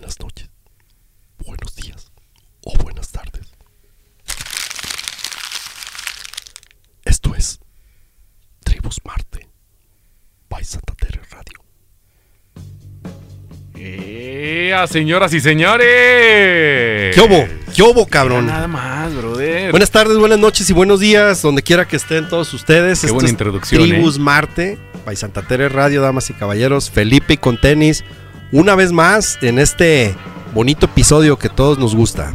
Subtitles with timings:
[0.00, 0.48] buenas noches,
[1.44, 2.10] buenos días
[2.64, 3.46] o buenas tardes.
[7.04, 7.60] Esto es
[8.64, 9.46] Tribus Marte
[10.48, 11.62] by Santa Tere Radio.
[13.74, 17.14] ¡Ea, señoras y señores!
[17.14, 17.46] ¿Qué hubo?
[17.74, 18.46] ¿Qué hubo, cabrón?
[18.46, 19.70] Nada más, brother.
[19.70, 23.00] Buenas tardes, buenas noches y buenos días, donde quiera que estén todos ustedes.
[23.00, 26.90] Qué Esto buena es introducción, Tribus Marte by Santa Tere Radio, damas y caballeros.
[26.90, 28.02] Felipe con tenis,
[28.52, 30.14] una vez más en este
[30.54, 32.32] bonito episodio que todos nos gusta.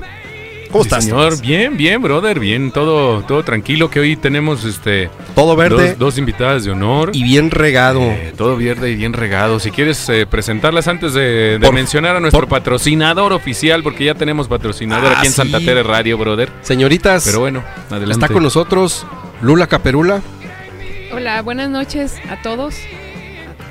[0.71, 1.03] ¿Cómo Sí, estás?
[1.05, 1.25] señor?
[1.29, 1.41] Tomás?
[1.41, 3.89] Bien, bien, brother, bien, todo, todo tranquilo.
[3.89, 7.11] Que hoy tenemos este Todo verde dos, dos invitadas de honor.
[7.13, 8.01] y bien regado.
[8.01, 9.59] Eh, todo verde y bien regado.
[9.61, 14.03] Si quieres eh, presentarlas antes de, de Por- mencionar a nuestro por- patrocinador oficial, porque
[14.05, 15.65] ya tenemos patrocinador Ah, aquí en Santa sí.
[15.65, 16.49] Tere Radio, brother.
[16.61, 18.25] Señoritas, Pero bueno, adelante.
[18.25, 19.05] está con nosotros
[19.41, 20.21] Lula Caperula.
[21.13, 22.75] Hola, buenas noches a todos.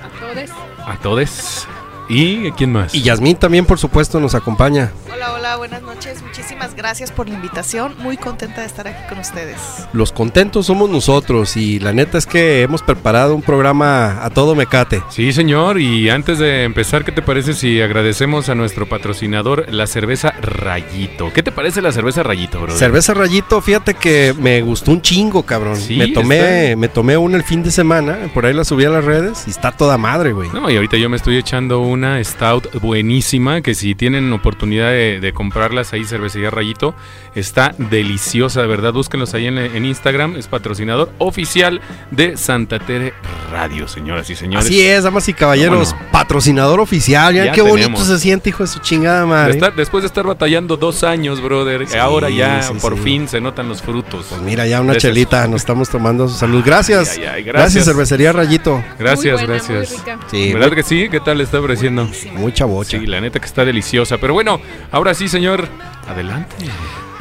[0.03, 0.51] A, a todes.
[0.87, 1.69] A todos.
[2.09, 2.95] ¿Y quién más?
[2.95, 4.93] Y Yasmín también, por supuesto, nos acompaña.
[5.13, 6.23] Hola, hola, buenas noches.
[6.23, 7.95] Muchísimas gracias por la invitación.
[8.01, 9.57] Muy contenta de estar aquí con ustedes.
[9.95, 14.55] Los contentos somos nosotros y la neta es que hemos preparado un programa a todo
[14.55, 15.03] mecate.
[15.09, 15.81] Sí, señor.
[15.81, 21.33] Y antes de empezar, ¿qué te parece si agradecemos a nuestro patrocinador, la cerveza Rayito?
[21.33, 22.79] ¿Qué te parece la cerveza Rayito, brother?
[22.79, 25.77] Cerveza Rayito, fíjate que me gustó un chingo, cabrón.
[25.77, 28.85] Sí, me tomé, está- me tomé una el fin de semana, por ahí la subí
[28.85, 30.51] a las redes y está toda madre, güey.
[30.51, 35.21] No, y ahorita yo me estoy echando una stout buenísima, que si tienen oportunidad de,
[35.21, 36.95] de comprarlas ahí, cervecería Rayito,
[37.35, 38.93] está deliciosa, de verdad.
[38.93, 43.15] Búsquenlos ahí en, en Instagram, es patrocinador oficial de Santa Tere
[43.51, 44.67] Radio, señoras y señores.
[44.67, 47.35] Así es, damas y caballeros, patrocinador oficial.
[47.35, 49.55] Ya, Ya qué bonito se siente, hijo de su chingada De madre.
[49.55, 53.03] estar- después de estar batallando dos años, brother, Sí, ahora ya sí, por sí.
[53.03, 54.27] fin se notan los frutos.
[54.29, 56.63] Pues mira, ya una chelita, nos estamos tomando su salud.
[56.65, 57.13] Gracias.
[57.17, 57.53] Ay, ay, ay, gracias.
[57.75, 57.85] gracias.
[57.85, 58.83] cervecería Rayito.
[58.99, 59.91] Gracias, Muy buena, gracias.
[59.91, 60.19] Muy rica.
[60.31, 61.09] Sí, ¿Verdad que sí?
[61.11, 62.41] ¿Qué tal le está ofreciendo?
[62.41, 62.99] muy chabocha.
[62.99, 64.19] Sí, la neta que está deliciosa.
[64.19, 65.69] Pero bueno, ahora sí, señor,
[66.09, 66.55] adelante.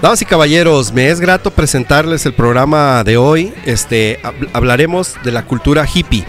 [0.02, 3.54] Damas y caballeros, me es grato presentarles el programa de hoy.
[3.66, 6.26] Este, hab- hablaremos de la cultura hippie.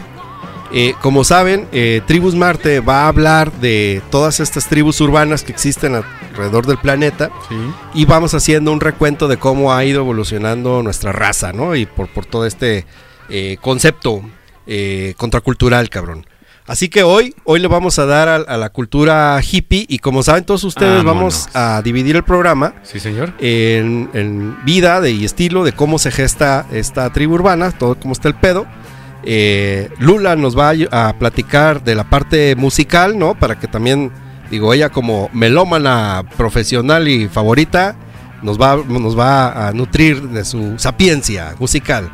[0.77, 5.53] Eh, como saben, eh, Tribus Marte va a hablar de todas estas tribus urbanas que
[5.53, 7.55] existen alrededor del planeta Sí.
[7.95, 11.77] y vamos haciendo un recuento de cómo ha ido evolucionando nuestra raza, ¿no?
[11.77, 12.87] Y por, por todo este
[13.29, 14.23] eh, concepto
[15.17, 16.27] contracultural, cabrón.
[16.67, 20.23] Así que hoy, hoy le vamos a dar a, a la cultura hippie y como
[20.23, 23.35] saben todos ustedes, vamos a dividir el programa Sí, señor.
[23.39, 28.13] en, en vida de, y estilo de cómo se gesta esta tribu urbana, todo cómo
[28.13, 28.67] está el pedo.
[29.25, 33.35] Eh, Lula nos va a platicar de la parte musical, ¿no?
[33.35, 34.11] Para que también,
[34.51, 37.95] digo, ella como melómana profesional y favorita,
[38.43, 42.11] nos va, nos va a nutrir de su sapiencia musical.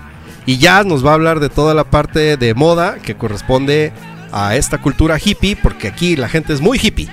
[0.47, 4.10] Y ya nos va a hablar de toda la parte de moda que corresponde a
[4.57, 7.09] esta cultura hippie, porque aquí la gente es muy hippie.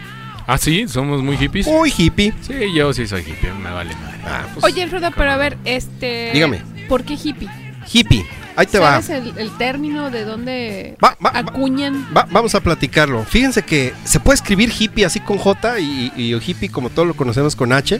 [0.46, 1.68] Ah, sí, somos muy hippies.
[1.68, 2.34] Muy hippie.
[2.42, 4.18] Sí, yo sí soy hippie, me vale madre.
[4.26, 6.32] Ah, pues, Oye, Alfredo, pero a ver, este.
[6.34, 6.62] Dígame.
[6.88, 7.50] ¿Por qué hippie?
[7.92, 8.26] hippie.
[8.56, 9.02] Ahí te va.
[9.02, 11.40] ¿Sabes el, el término de dónde Va, va, va.
[11.40, 12.08] acuñan?
[12.16, 13.24] Va- vamos a platicarlo.
[13.24, 17.08] Fíjense que se puede escribir hippie así con J y, y el hippie como todos
[17.08, 18.00] lo conocemos con H.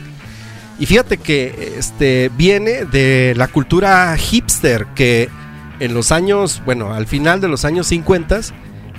[0.80, 5.28] Y fíjate que este viene de la cultura hipster que
[5.80, 8.40] en los años, bueno, al final de los años 50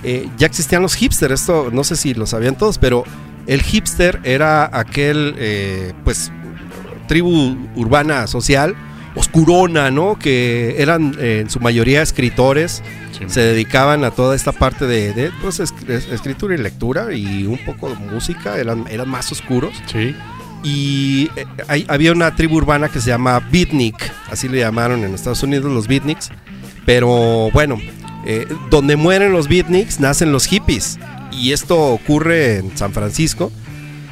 [0.03, 1.41] eh, ya existían los hipsters.
[1.41, 3.03] Esto no sé si lo sabían todos, pero
[3.47, 6.31] el hipster era aquel, eh, pues,
[7.07, 8.75] tribu urbana social
[9.15, 10.17] oscurona, ¿no?
[10.19, 12.83] Que eran eh, en su mayoría escritores
[13.17, 13.25] Sí.
[13.27, 17.45] se dedicaban a toda esta parte de, de, pues, es- es- escritura y lectura y
[17.47, 19.73] un poco de música, eran, eran más oscuros.
[19.91, 20.15] Sí.
[20.63, 21.29] Y
[21.67, 23.95] hay- había una tribu urbana que se llama Beatnik,
[24.31, 26.29] así le llamaron en Estados Unidos los Beatniks.
[26.85, 27.77] Pero bueno,
[28.25, 30.99] eh, donde mueren los Beatniks nacen los hippies.
[31.31, 33.51] Y esto ocurre en San Francisco.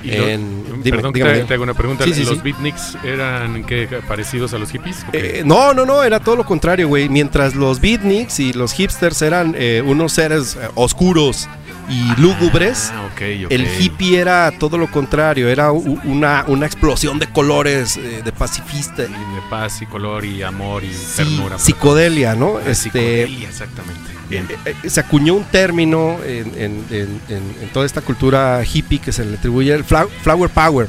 [0.03, 0.40] Y dime,
[0.84, 2.03] perdón dígame, te, hago una pregunta.
[2.06, 2.41] Sí, sí, ¿Los sí.
[2.44, 5.06] beatniks eran ¿qué, parecidos a los hippies?
[5.12, 7.09] Eh, no, no, no, era todo lo contrario, güey.
[7.09, 11.50] Mientras los beatniks y los hipsters eran eh, unos seres oscuros
[11.90, 13.09] y lúgubres, Ah,
[13.50, 19.04] el hippie era todo lo contrario, era una, una explosión de colores, eh, de pacifista,
[19.04, 21.57] Y de paz y color y amor y sí, ternura.
[21.57, 22.57] psicodelia, ¿no?
[22.57, 24.12] Ah, Este, psicodelia, exactamente.
[24.30, 24.48] Bien.
[24.66, 29.24] eh, eh, se acuñó un término en, en- en- toda esta cultura hippie que se
[29.24, 30.88] le atribuye el flower power.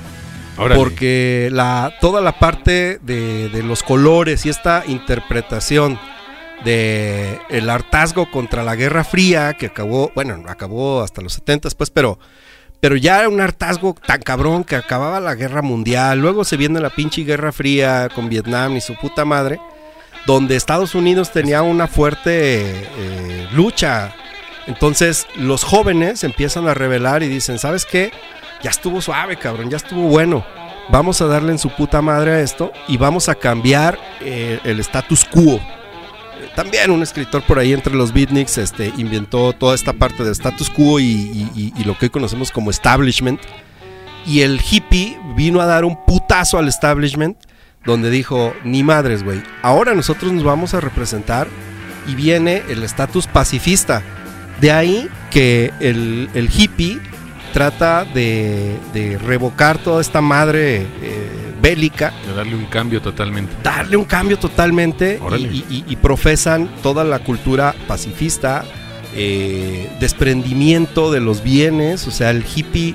[0.56, 0.74] Órale.
[0.74, 6.00] Porque la, toda la parte de, de los colores y esta interpretación
[6.64, 11.90] de el hartazgo contra la Guerra Fría, que acabó, bueno, acabó hasta los 70 pues,
[11.90, 12.18] pero,
[12.80, 16.80] pero ya era un hartazgo tan cabrón que acababa la Guerra Mundial, luego se viene
[16.80, 19.60] la pinche Guerra Fría con Vietnam y su puta madre,
[20.26, 24.14] donde Estados Unidos tenía una fuerte eh, lucha.
[24.66, 28.12] Entonces los jóvenes empiezan a rebelar y dicen, ¿sabes qué?
[28.62, 30.44] ya estuvo suave, cabrón, ya estuvo bueno.
[30.90, 34.80] Vamos a darle en su puta madre a esto y vamos a cambiar eh, el
[34.80, 35.60] status quo.
[36.58, 40.68] También un escritor por ahí entre los beatniks este, inventó toda esta parte del status
[40.68, 43.40] quo y, lo que hoy conocemos como establishment.
[44.26, 47.38] Y el hippie vino a dar un putazo al establishment
[47.84, 51.46] donde dijo, ni madres, güey, ahora nosotros nos vamos a representar
[52.08, 54.02] y viene el estatus pacifista.
[54.60, 56.98] De ahí que el, hippie
[57.52, 63.52] trata de, de revocar toda esta madre eh, bélica, De darle un cambio totalmente.
[63.62, 68.64] darle un cambio totalmente y, y- y profesan toda la cultura pacifista,
[69.14, 72.94] eh, desprendimiento de los bienes, o sea, el hippie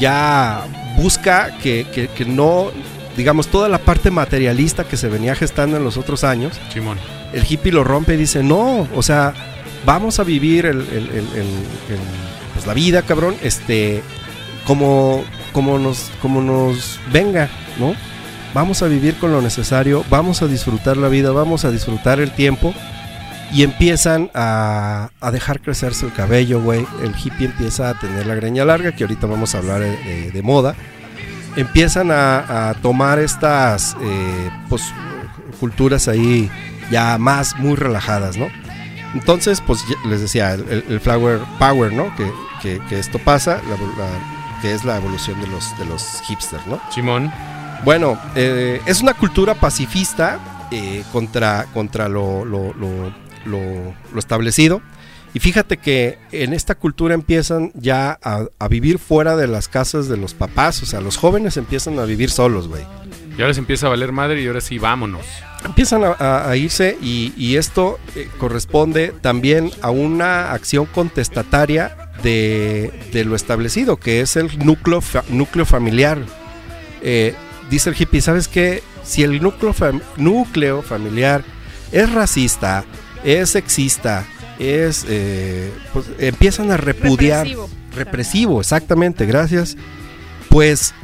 [0.00, 0.62] ya
[0.96, 2.70] busca que, que- que no,
[3.16, 6.98] digamos, toda la parte materialista que se venía gestando en los otros años, Simón.
[7.32, 9.32] el hippie lo rompe y dice, no, o sea,
[9.86, 10.84] vamos a vivir el-
[12.54, 14.02] pues la vida, cabrón, este,
[14.66, 17.94] como, como, nos, nos venga, ¿no?
[18.54, 22.32] Vamos a vivir con lo necesario, vamos a disfrutar la vida, vamos a disfrutar el
[22.32, 22.74] tiempo.
[23.54, 26.86] Y empiezan a, a dejar crecerse el cabello, güey.
[27.02, 30.42] El hippie empieza a tener la greña larga, que ahorita vamos a hablar eh, de,
[30.42, 30.74] moda.
[31.56, 34.82] Empiezan a, tomar estas eh, pues,
[35.60, 36.50] culturas ahí
[36.90, 38.48] ya más muy relajadas, ¿no?
[39.14, 42.14] Entonces, pues les decía, el, flower power, ¿no?
[42.16, 44.31] Que, que- esto pasa, la-
[44.62, 46.80] que es la evolución de los, de los hipsters, ¿no?
[46.90, 47.30] Simón.
[47.84, 50.38] Bueno, eh, es una cultura pacifista
[50.70, 53.12] eh, contra, contra lo, lo- lo-
[53.44, 54.80] lo- establecido.
[55.34, 60.06] Y fíjate que en esta cultura empiezan ya a, a vivir fuera de las casas
[60.08, 60.82] de los papás.
[60.82, 62.84] O sea, los jóvenes empiezan a vivir solos, güey.
[63.36, 65.24] Y ahora se empieza a valer madre y ahora sí, vámonos.
[65.64, 72.11] Empiezan a, a- a irse y, y esto eh, corresponde también a una acción contestataria
[72.22, 76.18] de, de lo establecido, que es el núcleo, fa- núcleo familiar.
[77.02, 77.34] Eh,
[77.70, 78.82] dice el hippie, ¿sabes qué?
[79.04, 81.42] Si el núcleo, fam- núcleo familiar
[81.90, 82.84] es racista,
[83.24, 84.24] es sexista,
[84.58, 85.04] es...
[85.08, 87.70] eh, pues empiezan a repudiar Represivo.
[87.96, 89.76] represivo, exactamente, gracias.
[90.48, 90.94] Pues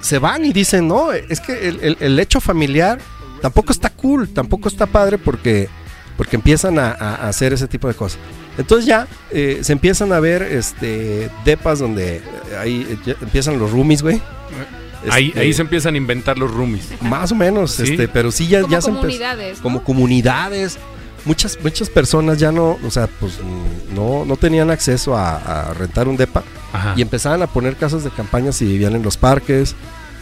[0.00, 2.98] se van y dicen, no, es que el, el- el hecho familiar
[3.40, 5.68] tampoco está cool, tampoco está padre porque,
[6.16, 8.18] porque empiezan a, a- a hacer ese tipo de cosas.
[8.58, 12.22] Entonces ya eh, se empiezan a ver este depas donde eh,
[12.60, 14.20] ahí eh, empiezan los roomies, güey.
[15.10, 16.88] Ahí, Este, ahí se empiezan a inventar los roomies.
[17.00, 17.82] Más o menos, Sí.
[17.92, 19.56] este, pero sí ya, Como ya se comunidades.
[19.58, 19.62] ¿no?
[19.62, 20.78] como comunidades.
[21.24, 23.38] Muchas, muchas personas ya no, o sea, pues
[23.94, 25.36] no, no tenían acceso a,
[25.70, 26.42] a rentar un depa.
[26.74, 26.94] Ajá.
[26.96, 29.74] y empezaban a poner casas de campañas y vivían en los parques.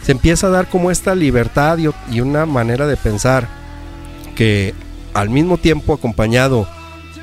[0.03, 3.47] Se empieza a dar como esta libertad y, y una manera de pensar
[4.35, 4.73] que
[5.13, 6.67] al mismo tiempo acompañado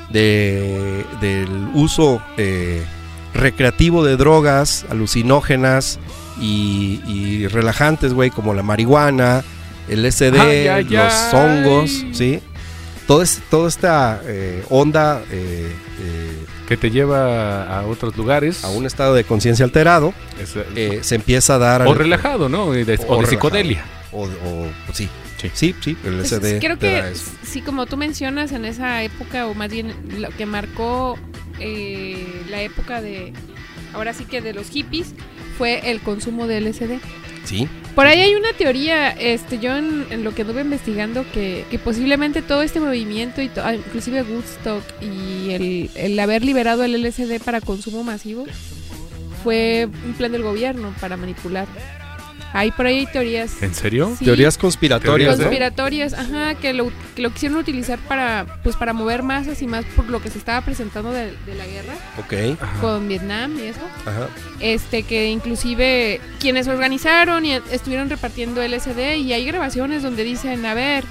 [0.09, 2.83] de, del uso eh,
[3.33, 5.99] recreativo de drogas alucinógenas
[6.41, 9.43] y, y relajantes, güey, como la marihuana,
[9.87, 11.33] el SD, Ay, ay, los ay.
[11.33, 12.39] hongos, ¿sí?
[13.07, 18.63] Todo es- toda esta eh, onda eh, eh, que te lleva a otros lugares.
[18.63, 21.81] a un estado de conciencia alterado, Es- eh, se empieza a dar...
[21.87, 22.71] o al- relajado, ¿no?
[22.71, 23.25] De- O o de relajado.
[23.27, 23.83] psicodelia.
[24.11, 25.09] O, o- pues sí,
[25.41, 25.49] Sí.
[25.53, 26.59] sí, sí, el Pues, SD.
[26.59, 27.13] creo te que
[27.45, 31.17] sí, como tú mencionas, en esa época, o más bien lo que marcó
[31.59, 33.33] eh, la época de,
[33.93, 35.13] ahora sí que de los hippies,
[35.57, 36.99] fue el consumo de LSD.
[37.45, 41.65] Sí, Por ahí hay una teoría, este, yo en, en lo que anduve investigando, que,
[41.71, 46.83] que posiblemente todo este movimiento, y to- ah, inclusive Woodstock y el, el haber liberado
[46.83, 48.45] el LSD para consumo masivo,
[49.43, 51.65] fue un plan del gobierno para manipular.
[52.53, 53.61] Ahí por ahí hay teorías.
[53.61, 54.15] ¿En serio?
[54.17, 54.25] Sí.
[54.25, 55.43] teorías conspiratorias, ¿no?
[55.43, 59.85] conspiratorias, ajá, que lo, que lo quisieron utilizar para, pues, para mover masas y más
[59.95, 62.81] por lo que se estaba presentando de, de la guerra Ok, Ajá.
[62.81, 63.81] con Vietnam y eso.
[64.05, 64.27] ajá.
[64.59, 70.73] Este, que inclusive quienes organizaron y estuvieron repartiendo LSD y hay grabaciones donde dicen, a
[70.73, 71.03] ver,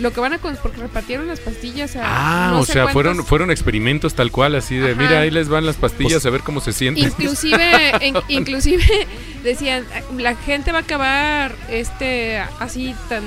[0.00, 0.38] lo que van a...
[0.38, 2.02] porque repartieron las pastillas a...
[2.04, 5.00] Ah, no o sé sea, cuántos- fueron, fueron experimentos tal cual, así de, Ajá.
[5.02, 7.04] mira, ahí les van las pastillas Pues- a ver cómo se sienten.
[7.04, 8.84] Inclusive, en- inclusive
[9.44, 9.84] decían,
[10.16, 13.22] la gente va a acabar este así tan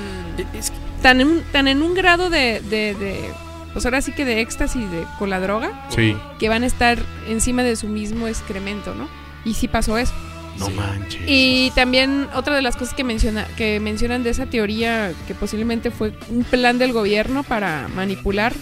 [1.02, 3.30] tan en, un- tan en un grado de, de, de,
[3.74, 6.18] pues ahora sí que de éxtasis de, con la droga, Sí.
[6.40, 6.98] que van a estar
[7.28, 9.08] encima de su mismo excremento, ¿no?
[9.46, 10.14] Y sí pasó eso.
[10.60, 11.22] No manches.
[11.28, 15.92] Y también otra de las cosas que menciona que mencionan de esa teoría que posiblemente
[15.92, 18.54] fue un plan del gobierno para manipular,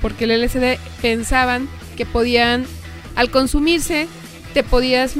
[0.00, 2.66] porque el LSD pensaban que podían
[3.14, 4.08] al consumirse
[4.54, 5.14] te podías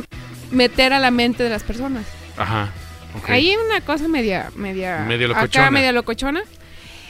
[0.50, 2.04] meter a la mente de las personas.
[2.36, 2.72] Ajá.
[3.28, 5.70] Ahí hay una cosa media media Medio acá locochona.
[5.70, 6.42] media locochona.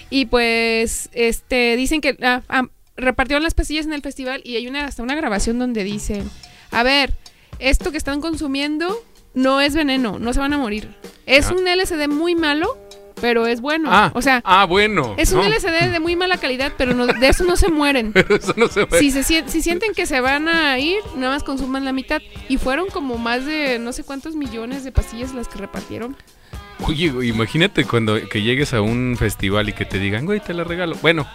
[0.08, 4.68] Y pues este dicen que ah, ah, repartieron las pastillas en el festival y hay
[4.68, 6.30] una hasta una grabación donde dicen,
[6.70, 7.12] "A ver,
[7.58, 9.02] esto que están consumiendo
[9.34, 10.88] no es veneno, no se van a morir.
[11.26, 11.54] Es Ah.
[11.54, 12.78] un LSD muy malo,
[13.20, 13.88] pero es bueno.
[13.92, 15.14] Ah, o sea, ah, bueno.
[15.18, 18.12] es un no, LSD de muy mala calidad, pero no- de eso no se mueren.
[18.12, 18.98] Pero eso no se ve.
[18.98, 22.20] Si, se, sien- si sienten que se van a ir, nada más consuman la mitad.
[22.48, 26.16] Y fueron como más de no sé cuántos millones de pastillas las que repartieron.
[26.86, 30.62] Oye, imagínate cuando que llegues a un festival y que te digan, güey, te la
[30.62, 30.94] regalo.
[31.00, 31.26] Bueno,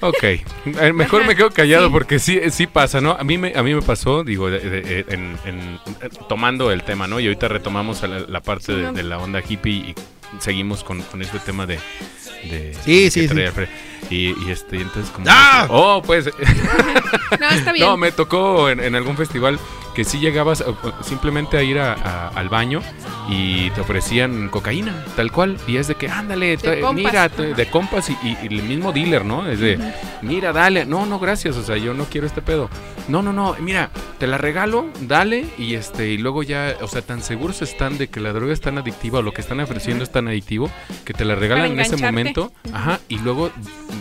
[0.00, 0.22] ok.
[0.22, 1.92] Eh, Mejor Ajá, me quedo callado sí.
[1.92, 3.12] porque sí, sí pasa, ¿no?
[3.12, 6.82] A mí me, a mí me pasó, digo, de- de- en- en- eh, tomando el
[6.82, 7.20] tema, ¿no?
[7.20, 8.92] Y ahorita retomamos a la, la parte Sí, de, no.
[8.92, 9.94] de la onda hippie y
[10.40, 11.78] seguimos con, con este tema de...
[12.44, 13.34] de Sí, sí, sí.
[14.10, 15.26] Y, y este, y entonces como...
[15.28, 15.66] ¡Ah!
[15.70, 16.30] Oh, pues...
[17.40, 17.86] No, está bien.
[17.86, 19.58] No, me tocó en, en algún festival
[19.98, 22.80] que sí llegabas uh, simplemente a ir a- a- al baño
[23.28, 25.58] y te ofrecían cocaína, tal cual.
[25.66, 26.94] Y es de que, ándale, compas.
[26.94, 29.48] mira, de compas y, y- y el mismo dealer, ¿no?
[29.50, 29.76] Es de,
[30.22, 32.70] mira, dale, no, no, gracias, o sea, yo no quiero este pedo.
[33.08, 37.02] No, no, no, mira, te la regalo, dale y este, y luego ya, o sea,
[37.02, 40.04] tan seguros están de que la droga es tan adictiva o lo que están ofreciendo
[40.04, 40.70] es tan adictivo
[41.04, 43.50] que te la regalan en ese momento, ajá, y luego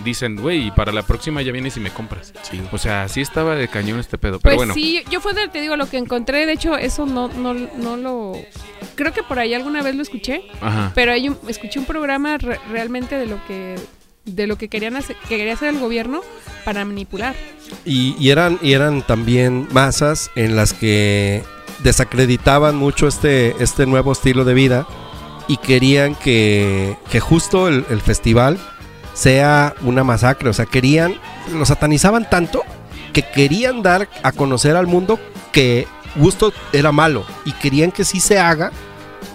[0.04, 2.34] dicen, güey, y para la próxima ya vienes y me compras.
[2.72, 4.74] O sea, sí estaba de cañón este pedo, pero Pues bueno.
[4.76, 7.98] sí, yo fue de, te digo, lo que encontré, de hecho, eso no, no, no
[7.98, 8.34] lo...
[8.96, 10.92] Creo que por ahí alguna vez lo escuché, Ajá.
[10.96, 13.76] pero hay un, escuché un programa re- realmente de lo que
[14.26, 16.20] de lo que querían hacer, que quería hacer el gobierno
[16.66, 17.34] para manipular.
[17.86, 21.44] Y, y eran, y eran también masas en las que
[21.82, 24.86] desacreditaban mucho este, este nuevo estilo de vida
[25.48, 28.58] y querían que, que justo el, el festival
[29.14, 30.50] sea una masacre.
[30.50, 31.16] O sea, querían,
[31.54, 32.64] lo satanizaban tanto
[33.14, 35.20] que querían dar a conocer al mundo
[35.52, 38.72] que Gusto era malo y querían que sí se haga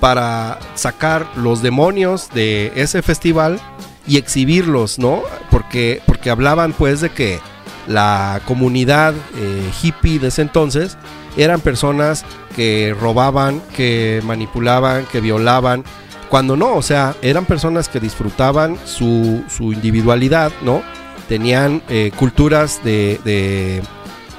[0.00, 3.60] para sacar los demonios de ese festival
[4.06, 5.22] y exhibirlos, ¿no?
[5.50, 7.38] Porque, porque hablaban pues de que
[7.86, 10.96] la comunidad eh, hippie de ese entonces
[11.36, 12.24] eran personas
[12.56, 15.84] que robaban, que manipulaban, que violaban,
[16.28, 20.82] cuando no, o sea, eran personas que disfrutaban su, su individualidad, ¿no?
[21.28, 23.82] Tenían eh, culturas de, de,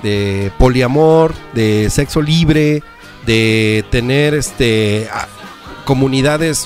[0.03, 2.83] de poliamor, de sexo libre,
[3.25, 5.07] de tener este
[5.85, 6.65] comunidades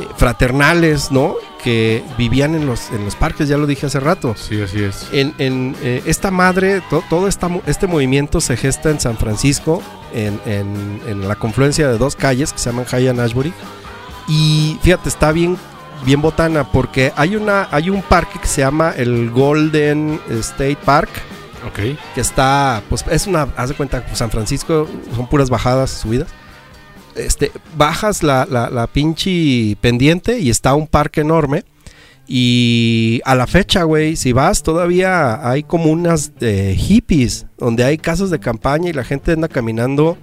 [0.00, 1.34] eh, fraternales, ¿no?
[1.62, 4.34] Que vivían en los, en los parques, ya lo dije hace rato.
[4.36, 5.08] Sí, así es.
[5.12, 9.82] En, en, eh, esta madre, to- todo esta este movimiento se gesta en San Francisco,
[10.14, 13.52] en, en- en la confluencia de dos calles que se llaman High and Ashbury.
[14.28, 15.56] Y fíjate, está bien,
[16.04, 21.10] bien botana, porque hay, una, hay un parque que se llama el Golden State Park,
[22.14, 26.28] Que está, pues es una, haz de cuenta, San Francisco son puras bajadas, subidas.
[27.14, 31.64] Este, bajas la, la, la pinche pendiente y está un parque enorme.
[32.28, 37.98] Y a la fecha, güey, si vas, todavía hay como unas eh, hippies, donde hay
[37.98, 40.18] casas de campaña y la gente anda caminando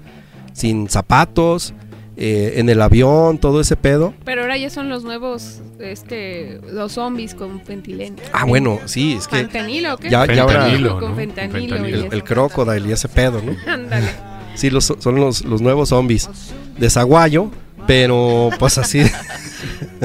[0.51, 1.73] sin zapatos,
[2.17, 4.13] eh, en el avión, todo ese pedo.
[4.23, 8.17] Pero ahora ya son los nuevos, este, los zombies con fentileno.
[8.31, 10.09] Ah, bueno, sí, es que ¿Fentanilo o qué?
[10.09, 13.55] ya, ya ahora el, crocodile y ese pedo, ¿no?
[13.71, 14.07] Ándale.
[14.55, 16.29] Sí, los, son los, los nuevos zombies
[16.77, 17.49] de Zaguayo,
[17.87, 19.01] pero pues así,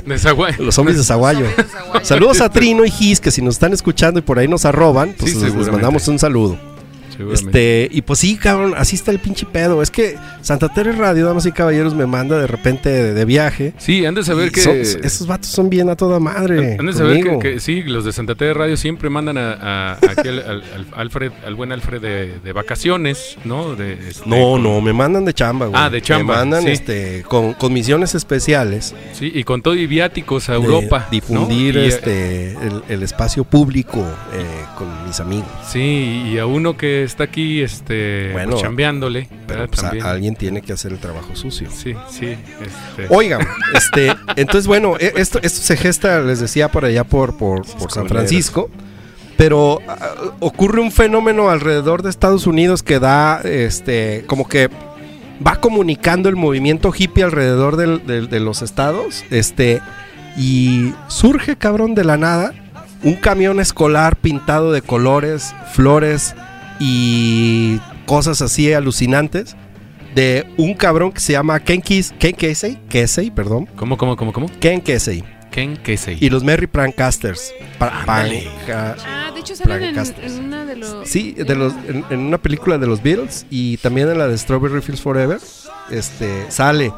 [0.07, 0.53] Desagüe.
[0.59, 1.47] los zombies de Zaguayo.
[2.03, 5.15] Saludos a Trino y Gis, que si nos están escuchando y por ahí nos arroban,
[5.19, 6.59] pues Sí, les- mandamos un saludo.
[7.33, 9.83] Este, y pues sí, cabrón, así está el pinche pedo.
[9.83, 13.73] Es que Santa Teresa Radio, damas y caballeros, me manda de repente de, de viaje.
[13.79, 14.61] Sí, han de saber que.
[14.61, 16.77] son- esos vatos son bien a toda madre.
[16.79, 20.29] Han de saber que, sí, los de Santa Teresa Radio siempre mandan a, a- aquí
[20.29, 23.75] al, al- al Alfred, al buen Alfred de, de vacaciones, ¿no?
[23.75, 25.81] De, este, No, con- no, me mandan de chamba, güey.
[25.83, 26.71] Ah, de chamba, Me mandan sí.
[26.71, 28.95] este, con, con misiones especiales.
[29.13, 31.01] Sí, y con todo y viáticos a Europa.
[31.07, 31.11] ¿no?
[31.11, 33.99] Difundir Y, eh, este, el, el espacio público
[34.33, 34.45] eh,
[34.77, 35.49] con mis amigos.
[35.71, 40.63] Sí, y a uno que está aquí, este, Bueno, pues, chambeándole, Pero pues, alguien tiene
[40.63, 41.69] que hacer el trabajo sucio.
[41.71, 42.27] Sí, sí.
[42.61, 43.41] Este, Oigan,
[43.75, 47.91] este, entonces bueno, e- esto, esto se gesta, les decía, por allá por, por, por
[47.91, 48.09] San.
[48.09, 48.71] Francisco.
[49.37, 49.99] Pero ah,
[50.41, 54.69] ocurre un fenómeno alrededor de Estados Unidos que da, este, como que
[55.47, 59.81] va comunicando el movimiento hippie alrededor del- del- de los estados, este,
[60.37, 62.53] y surge, cabrón, de la nada,
[63.05, 66.35] un camión escolar pintado de colores, flores
[66.81, 69.57] y cosas así alucinantes
[70.15, 74.33] de un cabrón que se llama Ken, Kis- Ken Kesey, Kesey, perdón, ¿Cómo, cómo, cómo,
[74.33, 74.49] cómo?
[74.61, 76.19] Ken Kesey Ken Kesey.
[76.21, 78.49] y los Merry Ándale.
[78.67, 81.09] Pranca- Ah, de hecho salen en, una de los...
[81.09, 84.37] Sí, de los, en, en una película de los Beatles y también en la de
[84.37, 85.39] Strawberry Fields Forever,
[85.91, 86.93] este, sale.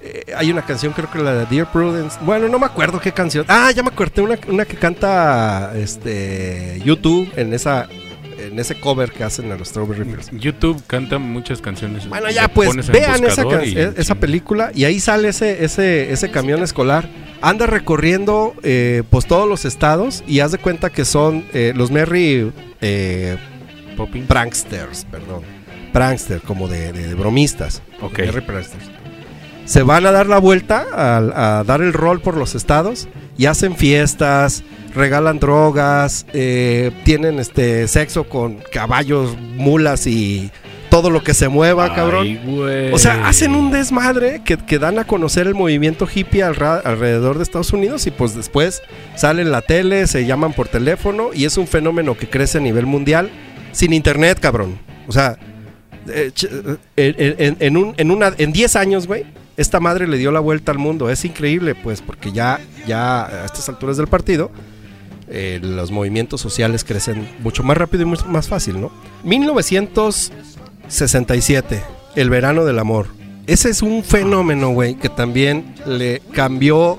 [0.00, 2.16] Eh, hay una canción, creo que la de Dear Prudence.
[2.22, 3.44] Bueno, no me acuerdo qué canción.
[3.48, 7.88] Ah, ya me acuerdo, una, una que canta este, YouTube en esa
[8.46, 10.30] en ese cover que hacen a los Strawberry Fields.
[10.32, 12.08] YouTube canta muchas canciones.
[12.08, 16.30] Bueno, ya pues vean esa, y- e- esa película y ahí sale ese, ese, ese
[16.30, 17.08] camión escolar.
[17.42, 21.90] Anda recorriendo eh, pues todos los estados y haz de cuenta que son eh, los
[21.90, 22.50] Merry
[22.80, 23.36] eh,
[23.96, 24.26] Popping.
[24.26, 25.42] pranksters, perdón.
[25.92, 27.82] Prankster, como de, de- de bromistas.
[28.00, 28.18] Ok.
[28.20, 28.84] Merry pranksters.
[29.64, 33.46] Se van a dar la vuelta, a, a dar el rol por los estados y
[33.46, 34.62] hacen fiestas,
[34.96, 40.50] regalan drogas, eh, tienen este sexo con caballos, mulas y
[40.90, 42.26] todo lo que se mueva, cabrón.
[42.92, 47.36] O sea, hacen un desmadre que, que dan a conocer el movimiento hippie al alrededor
[47.36, 48.82] de Estados Unidos y pues después
[49.16, 52.60] sale en la tele, se llaman por teléfono y es un fenómeno que crece a
[52.60, 53.30] nivel mundial
[53.72, 54.78] sin internet, cabrón.
[55.08, 55.38] O sea,
[56.08, 59.24] eh, eh, en, en- en un, en, una, en 10 años, güey,
[59.56, 61.10] esta madre le dio la vuelta al mundo.
[61.10, 64.50] Es increíble, pues, porque ya, ya a estas alturas del partido,
[65.28, 68.90] eh, los movimientos sociales crecen mucho más rápido y mucho más fácil, ¿no?
[69.24, 71.82] 1967,
[72.14, 73.08] el verano del amor.
[73.46, 76.98] Ese es un fenómeno, güey, que también le cambió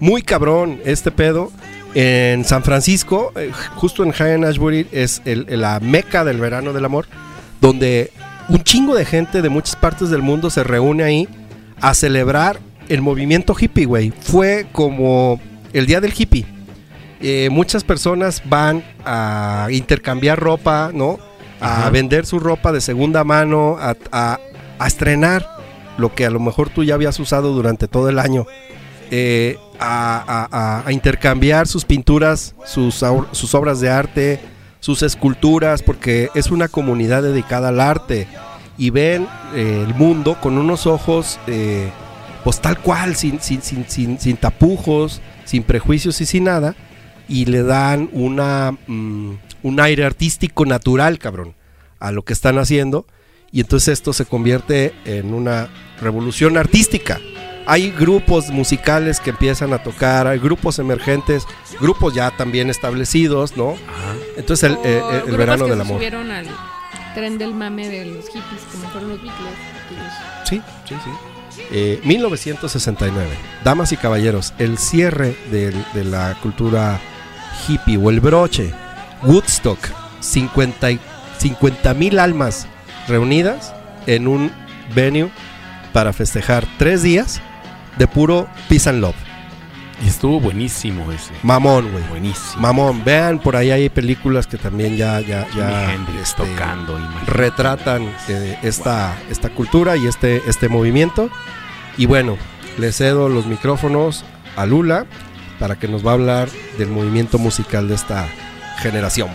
[0.00, 1.52] muy cabrón este pedo.
[1.94, 6.84] En San Francisco, eh, justo en High Ashbury, es el- la meca del verano del
[6.84, 7.06] amor,
[7.60, 8.10] donde
[8.48, 11.28] un chingo de gente de muchas partes del mundo se reúne ahí
[11.80, 14.12] a celebrar el movimiento hippie, güey.
[14.20, 15.40] Fue como
[15.72, 16.44] el día del hippie.
[17.26, 21.18] Eh, muchas personas van a intercambiar ropa, ¿no?
[21.60, 21.90] A Ajá.
[21.90, 24.38] vender su ropa de segunda mano, a, a-
[24.78, 25.46] a estrenar
[25.96, 28.44] lo que a lo mejor tú ya habías usado durante todo el año.
[29.10, 33.02] Eh, a, intercambiar sus pinturas, sus,
[33.32, 34.40] sus obras de arte,
[34.80, 38.26] sus esculturas, porque es una comunidad dedicada al arte
[38.76, 41.88] y ven eh, el mundo con unos ojos, eh,
[42.44, 46.74] pues tal cual, sin, sin, sin, sin, sin tapujos, sin prejuicios y sin nada,
[47.28, 49.30] y le dan una, mm,
[49.62, 51.54] un aire artístico natural, cabrón,
[52.00, 53.06] a lo que están haciendo,
[53.50, 55.68] y entonces esto se convierte en una
[56.00, 57.20] revolución artística.
[57.66, 61.46] Hay grupos musicales que empiezan a tocar, hay grupos emergentes,
[61.80, 63.70] grupos ya también establecidos, ¿no?
[63.70, 64.14] Ajá.
[64.36, 65.96] Entonces el, eh, eh, el verano que del se amor.
[65.96, 66.46] subieron al
[67.14, 69.54] tren del mame de los hippies, como fueron los Beatles.
[70.44, 71.60] Sí, sí, sí.
[71.70, 73.30] Eh, 1969.
[73.64, 77.00] Damas y caballeros, el cierre del- de la cultura
[77.66, 78.72] hippie o el broche.
[79.22, 79.78] Woodstock.
[80.20, 82.66] 50 mil almas
[83.08, 83.74] reunidas
[84.06, 84.50] en un
[84.94, 85.30] venue
[85.92, 87.40] para festejar tres días
[87.98, 89.14] de puro peace and love.
[90.02, 91.32] Y estuvo buenísimo ese.
[91.42, 92.04] Mamón, güey.
[92.08, 92.60] Buenísimo.
[92.60, 93.04] Mamón.
[93.04, 96.98] Vean, por ahí hay películas que también ya, ya, ya este, tocando.
[97.26, 101.30] retratan eh, esta, esta cultura y este, este movimiento.
[101.96, 102.36] Y bueno,
[102.76, 104.24] le cedo los micrófonos
[104.56, 105.06] a Lula
[105.58, 108.28] para que nos va a hablar del movimiento musical de esta
[108.78, 109.28] generación.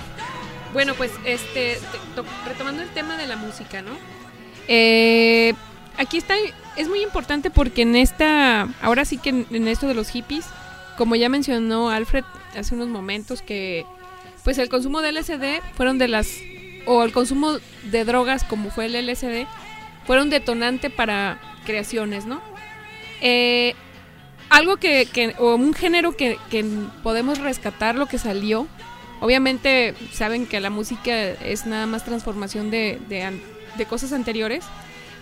[0.73, 3.91] Bueno, pues este, te- to- retomando el tema de la música, ¿no?
[4.67, 5.53] Eh,
[5.97, 6.35] aquí está,
[6.75, 10.45] es muy importante porque en esta, ahora sí que en, en esto de los hippies,
[10.97, 12.23] como ya mencionó Alfred
[12.57, 13.85] hace unos momentos, que
[14.43, 16.27] pues el consumo de LSD fueron de las,
[16.85, 19.47] o el consumo de drogas como fue el LSD,
[20.05, 22.41] fueron detonante para creaciones, ¿no?
[23.21, 23.75] Eh,
[24.49, 26.37] algo que, que- o un género que,
[27.03, 28.67] podemos rescatar lo que salió
[29.21, 33.37] Obviamente saben que la música es nada más transformación de, de
[33.77, 34.63] de cosas anteriores.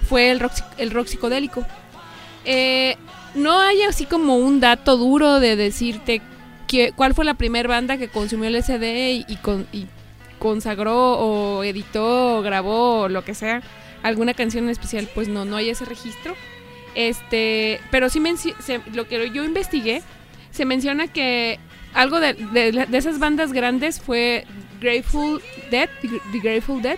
[0.08, 1.66] Fue el rock, el rock psicodélico.
[2.46, 2.96] Eh,
[3.34, 6.22] no hay así como un dato duro de decirte
[6.68, 9.88] que, cuál fue la primera banda que consumió el SD y, y con- y
[10.38, 13.64] consagró o editó o grabó o lo que sea
[14.04, 15.10] alguna canción en especial.
[15.16, 16.36] Pues no, no hay ese registro.
[16.96, 18.22] Este, pero sí
[18.94, 20.02] lo que yo investigué
[20.52, 21.60] se menciona que
[21.94, 24.46] algo de, esas bandas grandes fue
[24.80, 25.90] Grateful Dead,
[26.32, 26.98] The Grateful Dead.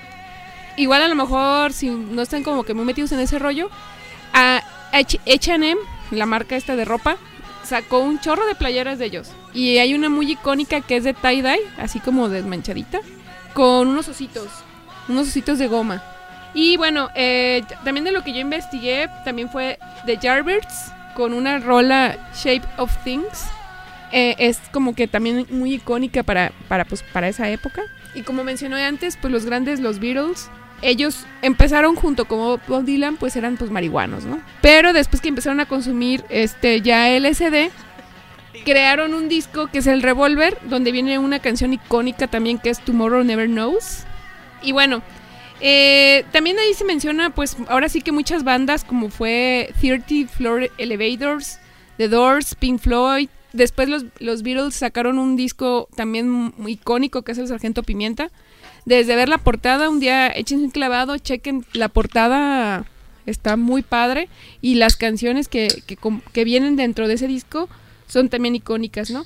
[0.78, 3.70] Igual a lo mejor si no están como que muy metidos en ese rollo,
[4.34, 4.62] a
[4.94, 5.76] H&M,
[6.12, 7.18] la marca esta de ropa,
[7.64, 9.32] sacó un chorro de playeras de ellos.
[9.54, 13.02] Y hay una muy icónica que es de tie-dye, así como desmanchadita,
[13.54, 14.48] con unos ositos,
[15.08, 16.04] unos ositos de goma.
[16.54, 21.60] Y bueno, eh, también de lo que yo investigué, también fue The Yardbirds, con una
[21.60, 23.46] rola Shape of Things.
[24.12, 27.84] Eh, es como que también muy icónica para, para, pues, para esa época.
[28.16, 30.50] Y como mencioné antes, pues los grandes, los Beatles,
[30.82, 34.42] ellos empezaron junto con Bob Dylan, pues eran pues marihuanos, ¿no?
[34.62, 37.70] Pero después que empezaron a consumir este ya LSD,
[38.66, 42.80] crearon un disco que es el Revolver, donde viene una canción icónica también que es
[42.80, 44.06] Tomorrow Never Knows.
[44.62, 45.02] Y bueno,
[45.62, 50.72] eh, también ahí se menciona, pues ahora sí que muchas bandas como fue 30 Floor
[50.78, 51.60] Elevators,
[51.98, 53.30] The Doors, Pink Floyd.
[53.52, 58.32] Después los, los Beatles sacaron un disco también muy icónico que es el Sargento Pimienta.
[58.86, 62.86] desde ver la portada, un día echen un clavado, chequen la portada,
[63.26, 64.30] está muy padre
[64.62, 65.98] y las canciones que, que,
[66.32, 67.70] que vienen dentro de ese disco
[68.08, 69.26] son también icónicas, ¿no?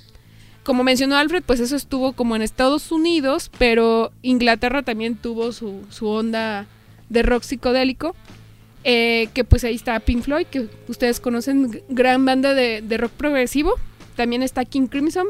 [0.63, 5.81] Como mencionó Alfred, pues eso estuvo como en Estados Unidos, pero Inglaterra también tuvo su,
[5.89, 6.67] su onda
[7.09, 8.15] de rock psicodélico,
[8.85, 13.11] eh, que pues ahí está Pink Floyd, que ustedes conocen, gran banda de, de rock
[13.11, 13.73] progresivo.
[14.15, 15.27] También está King Crimson,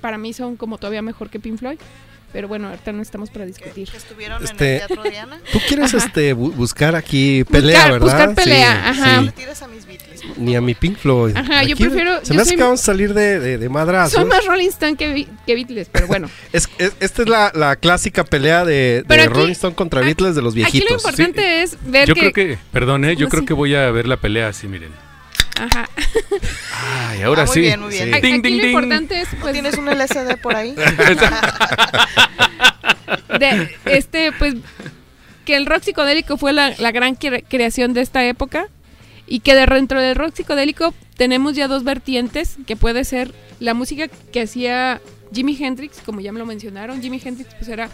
[0.00, 1.78] para mí son como todavía mejor que Pink Floyd,
[2.34, 3.88] pero bueno, ahorita no estamos para discutir.
[3.88, 5.40] que estuvieron Este- en el Teatro Diana.
[5.52, 6.04] Tú quieres Ajá.
[6.06, 8.06] este bu- buscar aquí pelea, Buscar- ¿verdad?
[8.28, 9.12] buscar pelea, Sí, ajá.
[9.14, 9.26] No sí.
[9.26, 10.20] le tires a mis Beatles.
[10.36, 11.36] Ni a mi Pink Floyd.
[11.36, 13.68] Ajá, yo Aquí prefiero- Se yo me hace que vamos a salir de, de, de
[13.68, 14.14] madrazos.
[14.14, 16.28] Soy más Rolling Stone que, que Beatles, pero bueno.
[16.52, 20.06] Es, es- esta es la, la clásica pelea de, de aquí- Rolling Stone contra aquí-
[20.08, 20.90] Beatles de los Aquí lo viejitos.
[21.04, 22.32] importante es ver Yo que...
[22.32, 23.14] creo que, perdón, ¿eh?
[23.16, 23.46] yo ¿Cómo creo así?
[23.46, 24.90] que voy a ver la pelea así, miren.
[25.60, 25.88] Ajá.
[27.10, 27.60] Ay, ahora Ah, muy sí.
[27.60, 28.08] bien, muy bien.
[28.08, 28.14] Sí.
[28.14, 28.70] A- Ding, Aquí ding, lo ding.
[28.72, 30.74] importante es ¿No pues tienes un LCD por ahí?
[33.38, 34.54] de este pues
[35.44, 38.68] que el rock psicodélico fue la, la gran cre- creación de esta época
[39.26, 43.74] y que de- dentro del rock psicodélico tenemos ya dos vertientes que puede ser la
[43.74, 45.00] música que hacía
[45.32, 47.88] Jimi Hendrix como ya me lo mencionaron Jimi Hendrix pues era